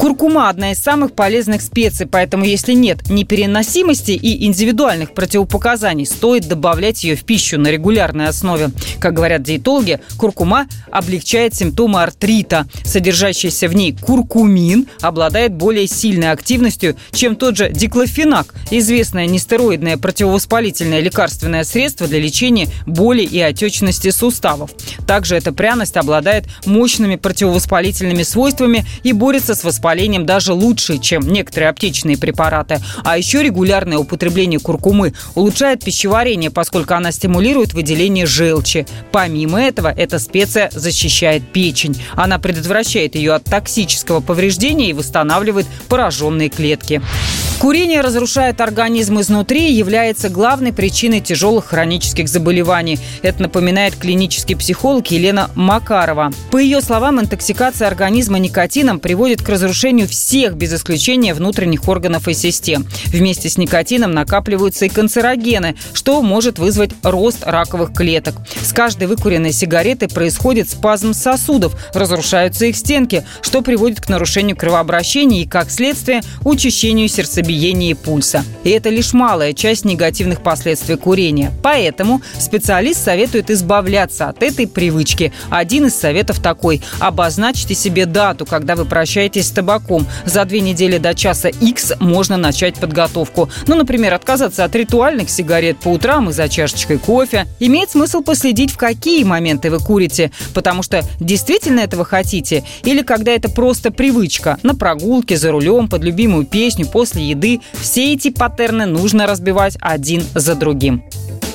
Куркума– 0.00 0.48
одна 0.48 0.72
из 0.72 0.78
самых 0.78 1.12
полезных 1.12 1.60
специй, 1.60 2.06
поэтому 2.06 2.46
если 2.46 2.72
нет 2.72 3.10
непереносимости 3.10 4.12
и 4.12 4.46
индивидуальных 4.46 5.12
противопоказаний, 5.12 6.06
стоит 6.06 6.48
добавлять 6.48 7.04
ее 7.04 7.16
в 7.16 7.24
пищу 7.24 7.58
на 7.58 7.68
регулярной 7.68 8.26
основе. 8.28 8.70
Как 8.98 9.12
говорят 9.12 9.42
диетологи, 9.42 10.00
куркума 10.16 10.68
облегчает 10.90 11.54
симптомы 11.54 12.02
артрита. 12.02 12.66
Содержащийся 12.82 13.68
в 13.68 13.74
ней 13.74 13.94
куркумин 13.94 14.86
обладает 15.02 15.52
более 15.52 15.86
сильной 15.86 16.30
активностью, 16.30 16.96
чем 17.12 17.36
тот 17.36 17.58
же 17.58 17.68
диклофенак, 17.70 18.54
известное 18.70 19.26
нестероидное 19.26 19.98
противовоспалительное 19.98 21.00
лекарственное 21.00 21.62
средство 21.62 22.06
для 22.06 22.20
лечения 22.20 22.68
боли 22.86 23.22
и 23.22 23.38
отечности 23.38 24.08
суставов. 24.08 24.70
Также 25.06 25.36
эта 25.36 25.52
пряность 25.52 25.98
обладает 25.98 26.46
мощными 26.64 27.16
противовоспалительными 27.16 28.22
свойствами 28.22 28.86
и 29.02 29.12
борется 29.12 29.54
с 29.54 29.62
воспалением 29.62 29.89
воспалением 29.90 30.24
даже 30.24 30.52
лучше, 30.52 30.98
чем 30.98 31.22
некоторые 31.32 31.70
аптечные 31.70 32.16
препараты. 32.16 32.80
А 33.02 33.18
еще 33.18 33.42
регулярное 33.42 33.98
употребление 33.98 34.60
куркумы 34.60 35.14
улучшает 35.34 35.84
пищеварение, 35.84 36.50
поскольку 36.50 36.94
она 36.94 37.10
стимулирует 37.10 37.74
выделение 37.74 38.24
желчи. 38.24 38.86
Помимо 39.10 39.60
этого, 39.60 39.88
эта 39.88 40.20
специя 40.20 40.70
защищает 40.72 41.42
печень. 41.52 42.00
Она 42.14 42.38
предотвращает 42.38 43.16
ее 43.16 43.32
от 43.32 43.42
токсического 43.44 44.20
повреждения 44.20 44.90
и 44.90 44.92
восстанавливает 44.92 45.66
пораженные 45.88 46.50
клетки. 46.50 47.02
Курение 47.60 48.00
разрушает 48.00 48.58
организм 48.62 49.20
изнутри 49.20 49.68
и 49.68 49.74
является 49.74 50.30
главной 50.30 50.72
причиной 50.72 51.20
тяжелых 51.20 51.66
хронических 51.66 52.26
заболеваний. 52.26 52.98
Это 53.20 53.42
напоминает 53.42 53.96
клинический 53.96 54.56
психолог 54.56 55.10
Елена 55.10 55.50
Макарова. 55.54 56.32
По 56.50 56.56
ее 56.56 56.80
словам, 56.80 57.20
интоксикация 57.20 57.86
организма 57.86 58.38
никотином 58.38 58.98
приводит 58.98 59.42
к 59.42 59.48
разрушению 59.50 60.08
всех, 60.08 60.54
без 60.54 60.72
исключения 60.72 61.34
внутренних 61.34 61.86
органов 61.86 62.28
и 62.28 62.32
систем. 62.32 62.86
Вместе 63.08 63.50
с 63.50 63.58
никотином 63.58 64.12
накапливаются 64.12 64.86
и 64.86 64.88
канцерогены, 64.88 65.76
что 65.92 66.22
может 66.22 66.58
вызвать 66.58 66.92
рост 67.02 67.40
раковых 67.44 67.92
клеток. 67.92 68.36
С 68.62 68.72
каждой 68.72 69.06
выкуренной 69.06 69.52
сигареты 69.52 70.08
происходит 70.08 70.70
спазм 70.70 71.12
сосудов, 71.12 71.76
разрушаются 71.92 72.64
их 72.64 72.76
стенки, 72.76 73.22
что 73.42 73.60
приводит 73.60 74.00
к 74.00 74.08
нарушению 74.08 74.56
кровообращения 74.56 75.42
и, 75.42 75.46
как 75.46 75.70
следствие, 75.70 76.22
учащению 76.42 77.06
сердцебиения 77.10 77.49
биении 77.50 77.94
пульса. 77.94 78.44
И 78.62 78.70
это 78.70 78.90
лишь 78.90 79.12
малая 79.12 79.54
часть 79.54 79.84
негативных 79.84 80.40
последствий 80.40 80.96
курения. 80.96 81.52
Поэтому 81.64 82.22
специалист 82.38 83.02
советует 83.02 83.50
избавляться 83.50 84.28
от 84.28 84.44
этой 84.44 84.68
привычки. 84.68 85.32
Один 85.50 85.86
из 85.86 85.96
советов 85.96 86.40
такой– 86.40 86.80
обозначьте 87.00 87.74
себе 87.74 88.06
дату, 88.06 88.46
когда 88.46 88.76
вы 88.76 88.84
прощаетесь 88.84 89.48
с 89.48 89.50
табаком. 89.50 90.06
За 90.24 90.44
две 90.44 90.60
недели 90.60 90.98
до 90.98 91.12
часа 91.12 91.48
X 91.48 91.94
можно 91.98 92.36
начать 92.36 92.76
подготовку. 92.76 93.50
Ну, 93.66 93.74
например, 93.74 94.14
отказаться 94.14 94.62
от 94.62 94.76
ритуальных 94.76 95.28
сигарет 95.28 95.78
по 95.78 95.88
утрам 95.88 96.30
и 96.30 96.32
за 96.32 96.48
чашечкой 96.48 96.98
кофе. 96.98 97.46
Имеет 97.58 97.90
смысл 97.90 98.22
последить, 98.22 98.70
в 98.70 98.76
какие 98.76 99.24
моменты 99.24 99.70
вы 99.70 99.80
курите, 99.80 100.30
потому 100.54 100.84
что 100.84 101.02
действительно 101.18 101.80
этого 101.80 102.04
хотите, 102.04 102.62
или 102.84 103.02
когда 103.02 103.32
это 103.32 103.50
просто 103.50 103.90
привычка– 103.90 104.58
на 104.62 104.76
прогулке, 104.76 105.36
за 105.36 105.50
рулем, 105.50 105.88
под 105.88 106.04
любимую 106.04 106.46
песню, 106.46 106.86
после 106.86 107.24
еды 107.24 107.39
еды. 107.40 107.60
Все 107.72 108.12
эти 108.12 108.30
паттерны 108.30 108.86
нужно 108.86 109.26
разбивать 109.26 109.76
один 109.80 110.22
за 110.34 110.54
другим. 110.54 111.02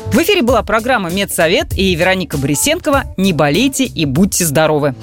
В 0.08 0.18
эфире 0.20 0.42
была 0.42 0.64
программа 0.64 1.10
«Медсовет» 1.10 1.78
и 1.78 1.94
Вероника 1.96 2.38
Борисенкова. 2.38 3.04
Не 3.18 3.34
болейте 3.34 3.86
и 3.86 4.06
будьте 4.06 4.46
здоровы! 4.46 4.96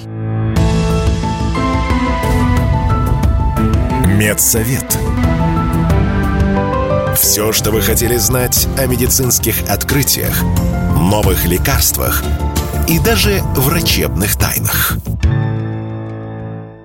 Медсовет. 4.17 4.97
Все, 7.17 7.51
что 7.51 7.71
вы 7.71 7.81
хотели 7.81 8.17
знать 8.17 8.67
о 8.77 8.87
медицинских 8.87 9.69
открытиях, 9.69 10.41
новых 10.97 11.45
лекарствах 11.45 12.23
и 12.87 12.99
даже 12.99 13.41
врачебных 13.55 14.35
тайнах– 14.35 14.97